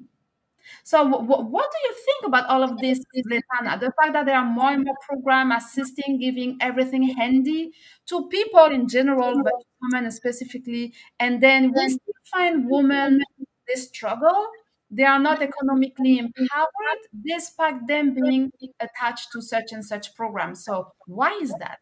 So, 0.83 1.05
what 1.05 1.71
do 1.71 1.77
you 1.87 1.95
think 2.05 2.25
about 2.25 2.47
all 2.47 2.61
of 2.61 2.77
this, 2.79 2.99
Svetlana? 3.15 3.79
The 3.79 3.93
fact 3.99 4.13
that 4.13 4.25
there 4.25 4.35
are 4.35 4.45
more 4.45 4.71
and 4.71 4.83
more 4.83 4.97
programs 5.07 5.63
assisting, 5.63 6.19
giving 6.19 6.57
everything 6.59 7.03
handy 7.03 7.71
to 8.07 8.27
people 8.27 8.65
in 8.65 8.87
general, 8.89 9.33
mm-hmm. 9.33 9.43
but 9.43 9.53
women 9.81 10.11
specifically, 10.11 10.93
and 11.19 11.41
then 11.41 11.71
we 11.73 11.89
still 11.89 12.13
find 12.31 12.69
women 12.69 13.21
they 13.67 13.75
struggle. 13.75 14.47
They 14.89 15.03
are 15.03 15.19
not 15.19 15.41
economically 15.41 16.19
empowered, 16.19 17.01
despite 17.25 17.87
them 17.87 18.13
being 18.13 18.51
attached 18.79 19.29
to 19.33 19.41
such 19.41 19.73
and 19.73 19.83
such 19.83 20.15
programs. 20.15 20.63
So, 20.63 20.91
why 21.05 21.37
is 21.41 21.53
that? 21.59 21.79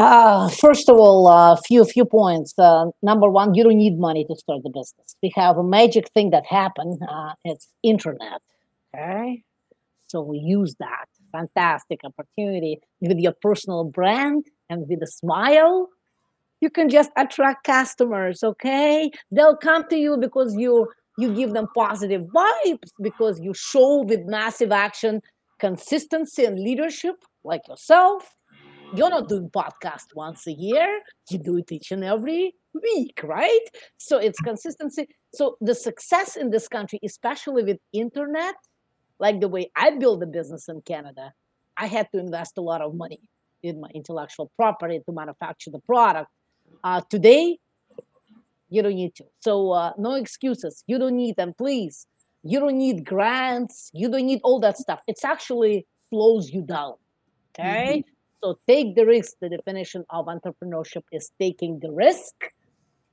Uh, 0.00 0.48
first 0.48 0.88
of 0.88 0.96
all, 0.96 1.28
a 1.28 1.52
uh, 1.52 1.56
few 1.66 1.84
few 1.84 2.06
points. 2.06 2.58
Uh, 2.58 2.86
number 3.02 3.28
one, 3.28 3.52
you 3.52 3.62
don't 3.62 3.76
need 3.76 3.98
money 3.98 4.24
to 4.24 4.34
start 4.34 4.62
the 4.62 4.70
business. 4.70 5.14
We 5.22 5.30
have 5.36 5.58
a 5.58 5.62
magic 5.62 6.08
thing 6.14 6.30
that 6.30 6.46
happened. 6.46 7.02
Uh, 7.06 7.34
it's 7.44 7.68
internet. 7.82 8.40
Okay, 8.94 9.42
so 10.06 10.22
we 10.22 10.38
use 10.38 10.74
that 10.80 11.04
fantastic 11.32 12.00
opportunity 12.02 12.80
with 13.02 13.18
your 13.18 13.34
personal 13.42 13.84
brand 13.84 14.46
and 14.70 14.88
with 14.88 15.02
a 15.02 15.06
smile. 15.06 15.90
You 16.62 16.70
can 16.70 16.88
just 16.88 17.10
attract 17.18 17.64
customers. 17.64 18.42
Okay, 18.42 19.10
they'll 19.30 19.58
come 19.58 19.86
to 19.88 19.98
you 19.98 20.16
because 20.16 20.56
you 20.56 20.88
you 21.18 21.34
give 21.34 21.52
them 21.52 21.68
positive 21.76 22.22
vibes 22.22 22.88
because 23.02 23.38
you 23.38 23.52
show 23.52 24.02
with 24.04 24.20
massive 24.24 24.72
action, 24.72 25.20
consistency, 25.58 26.46
and 26.46 26.58
leadership 26.58 27.16
like 27.44 27.68
yourself 27.68 28.34
you're 28.94 29.10
not 29.10 29.28
doing 29.28 29.48
podcast 29.50 30.14
once 30.14 30.46
a 30.46 30.52
year. 30.52 31.00
You 31.30 31.38
do 31.38 31.56
it 31.58 31.70
each 31.70 31.92
and 31.92 32.04
every 32.04 32.54
week 32.74 33.20
right? 33.22 33.66
So 33.96 34.18
it's 34.18 34.40
consistency. 34.40 35.08
So 35.34 35.56
the 35.60 35.74
success 35.74 36.36
in 36.36 36.50
this 36.50 36.68
country 36.68 36.98
especially 37.04 37.62
with 37.62 37.78
internet 37.92 38.54
like 39.18 39.38
the 39.40 39.48
way 39.48 39.70
i 39.76 39.90
build 39.90 40.22
a 40.22 40.26
business 40.26 40.68
in 40.68 40.80
canada 40.80 41.32
i 41.76 41.86
had 41.86 42.08
to 42.10 42.18
invest 42.18 42.56
a 42.56 42.60
lot 42.60 42.80
of 42.80 42.94
money 42.94 43.20
in 43.62 43.80
my 43.80 43.88
intellectual 43.94 44.50
property 44.56 45.00
to 45.04 45.12
manufacture 45.12 45.70
the 45.70 45.78
product. 45.80 46.30
Uh, 46.82 47.00
today 47.10 47.58
you 48.70 48.82
don't 48.82 48.94
need 48.94 49.14
to. 49.16 49.24
So 49.40 49.72
uh, 49.72 49.92
no 49.98 50.14
excuses. 50.14 50.84
You 50.86 50.98
don't 50.98 51.16
need 51.16 51.36
them 51.36 51.52
please. 51.56 52.06
You 52.42 52.60
don't 52.60 52.78
need 52.78 53.04
grants. 53.04 53.90
You 53.92 54.08
don't 54.08 54.26
need 54.26 54.40
all 54.42 54.60
that 54.60 54.78
stuff. 54.78 55.00
It's 55.06 55.24
actually 55.24 55.86
slows 56.08 56.50
you 56.50 56.62
down 56.62 56.94
okay? 57.58 57.98
Mm-hmm. 57.98 58.19
So 58.42 58.58
take 58.66 58.96
the 58.96 59.04
risk. 59.04 59.34
The 59.40 59.50
definition 59.50 60.04
of 60.10 60.26
entrepreneurship 60.26 61.02
is 61.12 61.30
taking 61.38 61.78
the 61.80 61.90
risk. 61.90 62.34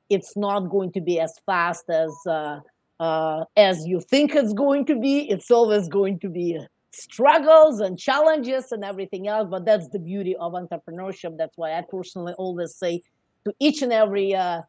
It's 0.10 0.38
not 0.38 0.70
going 0.70 0.94
to 0.94 1.02
be 1.02 1.20
as 1.20 1.34
fast 1.46 1.90
as 1.90 2.16
uh, 2.26 2.60
uh, 3.00 3.44
as 3.58 3.86
you 3.86 4.00
think 4.00 4.36
it's 4.36 4.54
going 4.54 4.86
to 4.86 4.98
be. 5.00 5.30
It's 5.30 5.52
always 5.52 5.90
going 5.90 6.20
to 6.20 6.30
be 6.30 6.58
struggles 6.92 7.82
and 7.82 8.00
challenges 8.00 8.72
and 8.72 8.86
everything 8.86 9.28
else. 9.28 9.48
But 9.52 9.66
that's 9.66 9.90
the 9.90 10.00
beauty 10.00 10.36
of 10.38 10.54
entrepreneurship. 10.54 11.38
That's 11.38 11.58
why 11.58 11.74
I 11.74 11.82
personally 11.82 12.34
always 12.38 12.76
say 12.76 13.02
to 13.44 13.54
each 13.60 13.82
and 13.82 13.92
every 13.92 14.34
uh, 14.34 14.62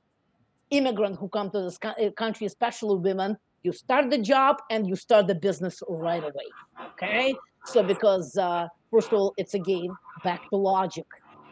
immigrant 0.70 1.20
who 1.20 1.28
come 1.28 1.50
to 1.50 1.62
this 1.62 1.78
uh, 1.84 2.10
country, 2.16 2.48
especially 2.48 2.98
women, 2.98 3.36
you 3.62 3.72
start 3.72 4.10
the 4.10 4.18
job 4.18 4.56
and 4.70 4.88
you 4.88 4.96
start 4.96 5.28
the 5.28 5.34
business 5.36 5.82
right 5.88 6.22
away. 6.22 6.48
Okay, 6.94 7.34
so 7.64 7.82
because 7.82 8.36
uh, 8.36 8.66
First 8.90 9.08
of 9.08 9.18
all, 9.18 9.34
it's 9.36 9.54
again 9.54 9.90
back 10.22 10.48
to 10.50 10.56
logic. 10.56 11.06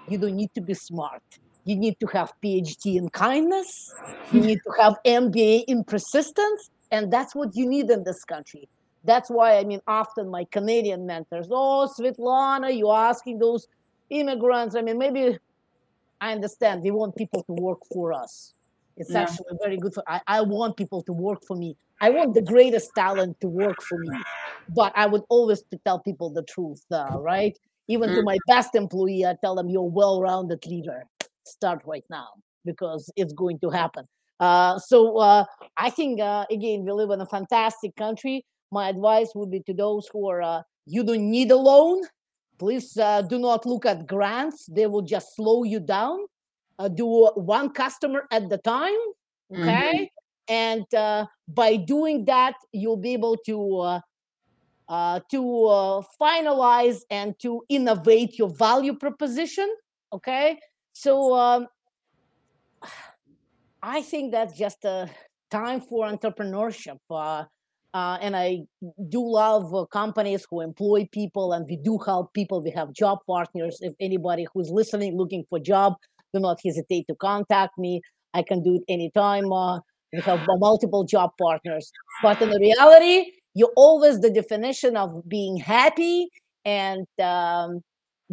You 0.09 0.19
don't 0.19 0.37
need 0.37 0.53
to 0.55 0.61
be 0.61 0.75
smart. 0.75 1.23
You 1.65 1.77
need 1.77 1.99
to 2.01 2.07
have 2.09 2.33
PhD 2.43 2.97
in 2.97 3.09
kindness. 3.09 3.93
You 4.33 4.41
need 4.41 4.61
to 4.65 4.83
have 4.83 4.95
MBA 5.05 5.65
in 5.67 5.83
persistence, 5.83 6.71
and 6.93 7.13
that's 7.13 7.35
what 7.35 7.57
you 7.57 7.67
need 7.67 7.91
in 7.91 8.05
this 8.05 8.23
country. 8.25 8.69
That's 9.05 9.29
why 9.31 9.59
I 9.59 9.65
mean, 9.65 9.81
often 9.87 10.29
my 10.29 10.45
Canadian 10.45 11.07
mentors, 11.07 11.49
oh, 11.51 11.89
Svetlana, 11.99 12.77
you're 12.77 12.95
asking 12.95 13.39
those 13.39 13.67
immigrants. 14.11 14.77
I 14.77 14.83
mean, 14.83 14.99
maybe 14.99 15.39
I 16.21 16.33
understand 16.33 16.85
they 16.85 16.91
want 16.91 17.17
people 17.17 17.43
to 17.45 17.53
work 17.53 17.81
for 17.93 18.13
us. 18.13 18.55
It's 18.97 19.11
yeah. 19.11 19.23
actually 19.23 19.57
very 19.63 19.77
good 19.77 19.93
for. 19.93 20.03
I, 20.07 20.21
I 20.27 20.41
want 20.43 20.77
people 20.77 21.03
to 21.03 21.13
work 21.13 21.43
for 21.47 21.57
me. 21.57 21.77
I 22.01 22.11
want 22.11 22.35
the 22.35 22.43
greatest 22.43 22.91
talent 22.95 23.41
to 23.41 23.49
work 23.49 23.83
for 23.83 23.99
me, 23.99 24.11
but 24.69 24.93
I 24.95 25.07
would 25.07 25.23
always 25.29 25.63
to 25.71 25.79
tell 25.85 25.99
people 25.99 26.31
the 26.31 26.43
truth, 26.43 26.85
uh, 26.91 27.19
right? 27.19 27.59
Even 27.89 28.11
mm. 28.11 28.15
to 28.17 28.23
my 28.23 28.39
best 28.47 28.75
employee, 28.75 29.25
I 29.25 29.37
tell 29.43 29.55
them 29.55 29.69
you're 29.69 29.83
a 29.83 29.85
well-rounded 29.85 30.65
leader. 30.67 31.05
Start 31.45 31.83
right 31.87 32.05
now. 32.11 32.29
because 32.67 33.09
it's 33.17 33.33
going 33.33 33.59
to 33.61 33.71
happen. 33.71 34.05
Uh, 34.41 34.79
so 34.79 35.17
uh, 35.19 35.45
I 35.79 35.89
think 35.89 36.21
uh, 36.21 36.45
again 36.51 36.85
we 36.85 36.93
live 36.93 37.11
in 37.11 37.21
a 37.23 37.27
fantastic 37.27 37.97
country. 37.97 38.45
My 38.71 38.89
advice 38.91 39.31
would 39.35 39.51
be 39.51 39.61
to 39.61 39.73
those 39.73 40.09
who 40.13 40.29
are 40.29 40.43
uh, 40.43 40.63
you 40.85 41.05
don't 41.05 41.31
need 41.31 41.51
a 41.53 41.57
loan. 41.57 42.03
Please 42.59 42.97
uh, 42.99 43.23
do 43.23 43.39
not 43.39 43.65
look 43.65 43.87
at 43.87 44.07
grants; 44.07 44.67
they 44.67 44.87
will 44.87 45.03
just 45.03 45.35
slow 45.37 45.63
you 45.65 45.81
down. 45.81 46.27
Uh, 46.79 46.89
do 46.89 47.31
one 47.37 47.71
customer 47.71 48.27
at 48.31 48.51
the 48.51 48.59
time, 48.59 48.99
Mm-hmm. 49.53 49.63
okay? 49.63 50.11
And 50.49 50.85
by 51.47 51.77
doing 51.77 52.25
that, 52.25 52.55
you'll 52.73 52.97
be 52.99 53.13
able 53.15 53.37
to 53.47 54.01
uh, 54.89 55.21
to 55.31 55.67
uh, 55.67 56.03
finalize 56.21 57.01
and 57.11 57.39
to 57.41 57.63
innovate 57.69 58.39
your 58.39 58.51
value 58.51 58.95
proposition. 58.95 59.69
Okay, 60.13 60.59
so 60.93 61.35
um, 61.35 61.67
I 63.83 64.03
think 64.03 64.33
that's 64.33 64.57
just 64.57 64.85
a 64.85 65.11
time 65.51 65.81
for 65.81 66.07
entrepreneurship. 66.07 66.99
Uh, 67.11 67.45
uh 67.95 68.19
and 68.21 68.37
I 68.37 68.61
do 69.09 69.23
love 69.27 69.75
uh, 69.75 69.87
companies 69.87 70.47
who 70.49 70.61
employ 70.61 71.09
people, 71.13 71.53
and 71.53 71.67
we 71.69 71.77
do 71.77 71.99
help 71.99 72.33
people. 72.33 72.63
We 72.63 72.71
have 72.71 72.93
job 72.93 73.19
partners. 73.27 73.79
If 73.81 73.95
anybody 74.01 74.47
who's 74.53 74.71
listening 74.71 75.17
looking 75.17 75.45
for 75.49 75.59
job, 75.59 75.95
do 76.33 76.41
not 76.41 76.59
hesitate 76.65 77.07
to 77.09 77.15
contact 77.17 77.79
me. 77.79 78.01
I 78.35 78.43
can 78.43 78.63
do 78.63 78.77
it 78.77 78.83
anytime. 78.89 79.53
Uh, 79.53 79.81
we 80.13 80.21
have 80.21 80.47
multiple 80.59 81.05
job 81.05 81.31
partners. 81.41 81.91
But 82.23 82.41
in 82.41 82.51
the 82.51 82.59
reality, 82.59 83.33
you're 83.57 83.73
always 83.75 84.21
the 84.21 84.29
definition 84.29 84.99
of 84.99 85.27
being 85.27 85.57
happy 85.57 86.29
and 86.67 87.07
um, 87.23 87.81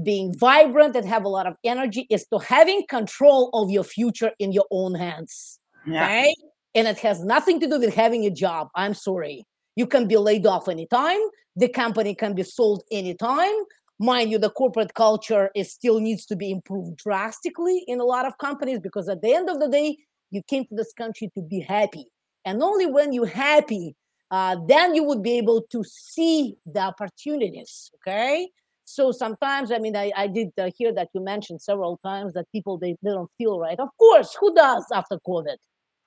being 0.03 0.38
vibrant 0.38 0.97
and 0.97 1.07
have 1.07 1.23
a 1.23 1.29
lot 1.29 1.47
of 1.47 1.55
energy 1.63 2.05
is 2.09 2.25
to 2.25 2.39
having 2.39 2.86
control 2.89 3.49
of 3.53 3.71
your 3.71 3.86
future 3.86 4.31
in 4.38 4.51
your 4.51 4.65
own 4.69 4.93
hands. 4.93 5.62
Yeah. 5.88 6.03
Okay. 6.03 6.36
And 6.75 6.89
it 6.89 6.99
has 6.99 7.23
nothing 7.23 7.62
to 7.62 7.69
do 7.69 7.79
with 7.79 7.95
having 7.95 8.25
a 8.25 8.31
job. 8.31 8.67
I'm 8.75 8.93
sorry. 8.93 9.45
You 9.77 9.88
can 9.88 10.09
be 10.09 10.17
laid 10.17 10.45
off 10.45 10.67
anytime. 10.67 11.21
The 11.55 11.69
company 11.69 12.15
can 12.15 12.36
be 12.36 12.43
sold 12.43 12.83
anytime. 12.91 13.55
Mind 13.99 14.29
you, 14.29 14.39
the 14.39 14.49
corporate 14.49 14.93
culture 14.93 15.51
is 15.55 15.71
still 15.71 16.01
needs 16.01 16.25
to 16.25 16.36
be 16.36 16.51
improved 16.51 16.97
drastically 16.97 17.86
in 17.88 18.01
a 18.01 18.03
lot 18.03 18.25
of 18.25 18.38
companies 18.39 18.81
because 18.81 19.07
at 19.07 19.21
the 19.21 19.33
end 19.33 19.49
of 19.49 19.62
the 19.62 19.69
day, 19.69 19.95
you 20.31 20.41
came 20.49 20.65
to 20.65 20.75
this 20.75 20.91
country 20.91 21.31
to 21.36 21.41
be 21.41 21.62
happy. 21.62 22.07
And 22.43 22.62
only 22.62 22.88
when 22.88 23.13
you're 23.13 23.25
happy 23.25 23.95
uh, 24.34 24.58
then 24.67 24.96
you 24.96 25.04
would 25.04 25.22
be 25.22 25.38
able 25.38 25.62
to 25.69 25.84
see 25.84 26.56
the 26.65 26.80
opportunities. 26.80 27.91
Okay. 27.98 28.50
So 28.84 29.12
sometimes, 29.12 29.72
I 29.72 29.78
mean, 29.78 29.96
I, 29.96 30.12
I 30.17 30.26
did 30.26 30.50
uh, 30.58 30.72
hear 30.76 30.91
that 30.93 31.10
you 31.13 31.22
mentioned 31.22 31.62
several 31.62 31.98
times 31.98 32.34
that 32.34 32.52
people 32.52 32.80
they, 32.80 32.96
they 33.04 33.12
don't 33.12 33.30
feel 33.38 33.60
right. 33.60 33.80
Of 33.80 33.89
course, 34.00 34.36
who 34.39 34.54
does 34.56 34.86
after 34.91 35.19
COVID? 35.28 35.58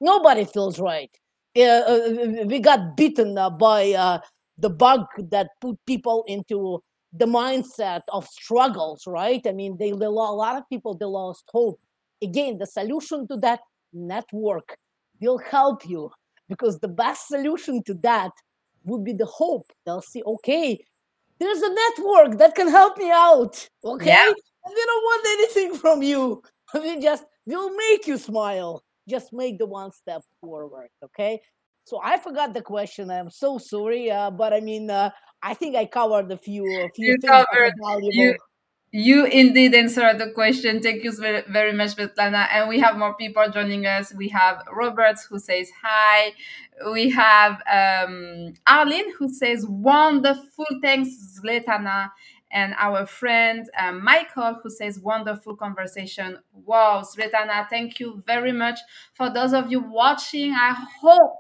Nobody 0.01 0.45
feels 0.45 0.81
right. 0.81 1.11
Uh, 1.57 2.45
we 2.47 2.59
got 2.59 2.97
beaten 2.97 3.39
uh, 3.39 3.49
by 3.49 3.93
uh, 3.93 4.19
the 4.59 4.71
bug 4.71 5.07
that 5.31 5.51
put 5.61 5.79
people 5.87 6.25
into 6.27 6.83
the 7.13 7.27
mindset 7.27 8.03
of 8.13 8.27
struggles, 8.27 9.05
right? 9.07 9.41
I 9.47 9.53
mean, 9.53 9.77
they, 9.79 9.93
they 9.93 10.05
a 10.05 10.11
lot 10.11 10.57
of 10.57 10.69
people 10.69 10.95
they 10.95 11.07
lost 11.07 11.45
hope. 11.53 11.79
Again, 12.21 12.59
the 12.59 12.67
solution 12.67 13.29
to 13.29 13.37
that 13.37 13.61
network 13.93 14.77
will 15.21 15.39
help 15.39 15.89
you 15.89 16.11
because 16.49 16.79
the 16.79 16.89
best 16.89 17.29
solution 17.29 17.83
to 17.85 17.95
that 18.03 18.31
would 18.85 19.05
be 19.05 19.13
the 19.13 19.27
hope. 19.27 19.71
They'll 19.85 20.01
see, 20.03 20.23
okay, 20.25 20.85
there's 21.39 21.61
a 21.63 21.69
network 21.75 22.39
that 22.39 22.55
can 22.55 22.69
help 22.69 22.97
me 22.99 23.11
out. 23.11 23.69
Okay. 23.85 24.07
Yeah. 24.07 24.27
And 24.27 24.75
we 24.75 24.85
don't 24.85 25.03
want 25.03 25.27
anything 25.39 25.75
from 25.83 26.03
you. 26.03 26.43
We 26.75 26.99
just 27.01 27.25
will 27.47 27.75
make 27.77 28.07
you 28.07 28.17
smile. 28.19 28.83
Just 29.09 29.33
make 29.33 29.59
the 29.59 29.67
one 29.67 29.93
step 29.93 30.23
forward. 30.41 30.89
Okay. 31.05 31.41
So 31.85 32.01
I 32.03 32.19
forgot 32.19 32.55
the 32.55 32.63
question. 32.63 33.11
I'm 33.11 33.31
so 33.31 33.59
sorry. 33.59 34.11
Uh, 34.11 34.31
but 34.33 34.53
I 34.53 34.59
mean, 34.61 34.91
uh, 34.91 35.11
I 35.43 35.55
think 35.55 35.77
I 35.77 35.87
covered 35.87 36.31
a 36.33 36.37
few, 36.37 36.65
a 36.67 36.89
few 36.95 37.13
You 37.13 37.19
things 37.21 37.31
covered- 37.31 37.73
valuable. 37.81 38.13
you- 38.13 38.37
You 38.99 39.27
indeed 39.27 39.75
answered 39.75 40.17
the 40.19 40.31
question. 40.31 40.81
Thank 40.81 41.05
you 41.05 41.13
very, 41.13 41.73
much, 41.75 41.97
Svetlana. 41.97 42.49
And 42.51 42.67
we 42.67 42.79
have 42.81 42.97
more 42.97 43.13
people 43.13 43.45
joining 43.53 43.85
us. 43.85 44.15
We 44.15 44.29
have 44.29 44.63
Robert 44.73 45.19
who 45.29 45.39
says 45.39 45.71
hi. 45.83 46.33
We 46.91 47.11
have 47.11 47.61
um, 47.71 48.55
Arlene 48.67 49.13
who 49.17 49.29
says 49.29 49.67
wonderful. 49.67 50.65
Thanks, 50.81 51.11
Svetlana. 51.39 52.11
And 52.51 52.75
our 52.79 53.05
friend 53.05 53.69
um, 53.79 54.03
Michael 54.03 54.61
who 54.63 54.71
says 54.71 54.99
wonderful 54.99 55.57
conversation. 55.57 56.39
Wow, 56.55 57.03
Svetlana, 57.03 57.69
thank 57.69 58.01
you 58.01 58.23
very 58.27 58.53
much. 58.53 58.79
For 59.13 59.29
those 59.29 59.53
of 59.53 59.71
you 59.71 59.81
watching, 59.81 60.53
I 60.53 60.75
hope 61.03 61.35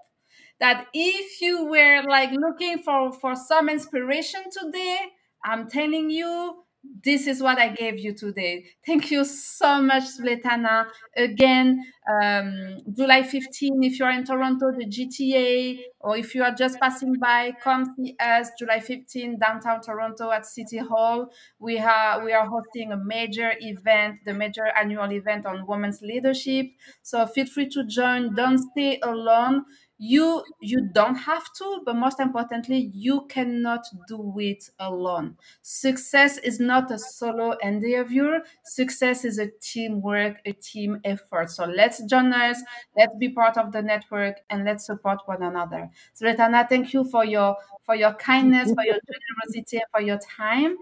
that 0.60 0.88
if 0.92 1.40
you 1.40 1.64
were 1.64 2.02
like 2.08 2.30
looking 2.32 2.78
for 2.78 3.12
for 3.12 3.34
some 3.34 3.70
inspiration 3.70 4.42
today, 4.52 4.98
I'm 5.44 5.68
telling 5.70 6.10
you 6.10 6.64
this 7.02 7.26
is 7.26 7.42
what 7.42 7.58
I 7.58 7.68
gave 7.68 7.98
you 7.98 8.14
today. 8.14 8.64
Thank 8.84 9.10
you 9.10 9.24
so 9.24 9.80
much, 9.82 10.04
Svetlana. 10.04 10.86
Again, 11.16 11.84
um, 12.10 12.78
July 12.96 13.22
15, 13.22 13.82
if 13.84 13.98
you're 13.98 14.10
in 14.10 14.24
Toronto, 14.24 14.72
the 14.76 14.86
GTA, 14.86 15.78
or 16.00 16.16
if 16.16 16.34
you 16.34 16.42
are 16.42 16.52
just 16.54 16.80
passing 16.80 17.14
by, 17.20 17.52
come 17.62 17.94
see 17.96 18.16
us. 18.20 18.50
July 18.58 18.80
15, 18.80 19.38
downtown 19.38 19.80
Toronto 19.80 20.30
at 20.30 20.46
City 20.46 20.78
Hall. 20.78 21.28
We 21.58 21.78
are 21.78 22.24
we 22.24 22.32
are 22.32 22.46
hosting 22.46 22.92
a 22.92 22.96
major 22.96 23.52
event, 23.60 24.18
the 24.24 24.34
major 24.34 24.66
annual 24.66 25.10
event 25.12 25.46
on 25.46 25.66
women's 25.66 26.00
leadership. 26.02 26.66
So 27.02 27.26
feel 27.26 27.46
free 27.46 27.68
to 27.70 27.84
join. 27.86 28.34
Don't 28.34 28.58
stay 28.58 28.98
alone 29.02 29.64
you 29.98 30.44
you 30.60 30.88
don't 30.92 31.14
have 31.14 31.44
to 31.54 31.80
but 31.86 31.96
most 31.96 32.20
importantly 32.20 32.90
you 32.92 33.22
cannot 33.28 33.84
do 34.06 34.34
it 34.38 34.68
alone. 34.78 35.36
Success 35.62 36.36
is 36.38 36.60
not 36.60 36.90
a 36.90 36.98
solo 36.98 37.52
endeavor. 37.62 38.42
Success 38.62 39.24
is 39.24 39.38
a 39.38 39.48
teamwork 39.60 40.36
a 40.44 40.52
team 40.52 41.00
effort. 41.04 41.50
So 41.50 41.64
let's 41.64 42.02
join 42.04 42.32
us 42.32 42.62
let's 42.96 43.16
be 43.18 43.30
part 43.30 43.56
of 43.56 43.72
the 43.72 43.82
network 43.82 44.36
and 44.50 44.64
let's 44.64 44.84
support 44.86 45.20
one 45.26 45.42
another. 45.42 45.88
Svetlana, 46.14 46.68
thank 46.68 46.92
you 46.92 47.04
for 47.04 47.24
your 47.24 47.56
for 47.84 47.94
your 47.94 48.12
kindness 48.14 48.72
for 48.72 48.84
your 48.84 48.98
generosity 49.06 49.80
for 49.92 50.00
your 50.02 50.18
time. 50.18 50.76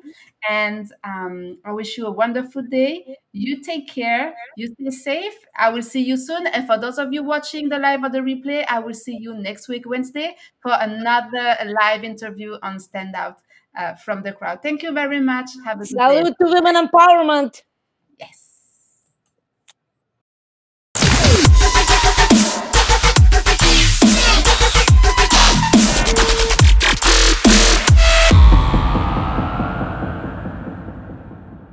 And 0.48 0.90
um, 1.04 1.58
i 1.64 1.72
wish 1.72 1.96
you 1.98 2.06
a 2.06 2.10
wonderful 2.10 2.62
day 2.62 3.16
you 3.34 3.60
take 3.60 3.88
care. 3.88 4.32
You 4.56 4.68
stay 4.68 4.90
safe. 4.90 5.34
I 5.58 5.68
will 5.70 5.82
see 5.82 6.02
you 6.02 6.16
soon. 6.16 6.46
And 6.46 6.66
for 6.66 6.78
those 6.78 6.98
of 6.98 7.12
you 7.12 7.22
watching 7.22 7.68
the 7.68 7.78
live 7.78 8.02
or 8.04 8.08
the 8.08 8.18
replay 8.18 8.64
i 8.68 8.78
will 8.78 8.94
see 8.94 9.16
you 9.16 9.34
next 9.34 9.68
week 9.68 9.84
wednesday 9.86 10.36
for 10.60 10.72
another 10.72 11.56
live 11.80 12.04
interview 12.04 12.56
on 12.62 12.78
standout 12.78 13.36
uh, 13.76 13.94
from 13.94 14.22
the 14.22 14.32
crowd. 14.32 14.62
Thank 14.62 14.82
you 14.82 14.92
very 14.92 15.20
much. 15.20 15.50
Have 15.64 15.80
a 15.80 15.84
good 15.84 15.88
day. 15.88 16.22
Salute 16.22 16.34
to 16.40 16.46
women 16.46 16.76
empowerment. 16.76 17.62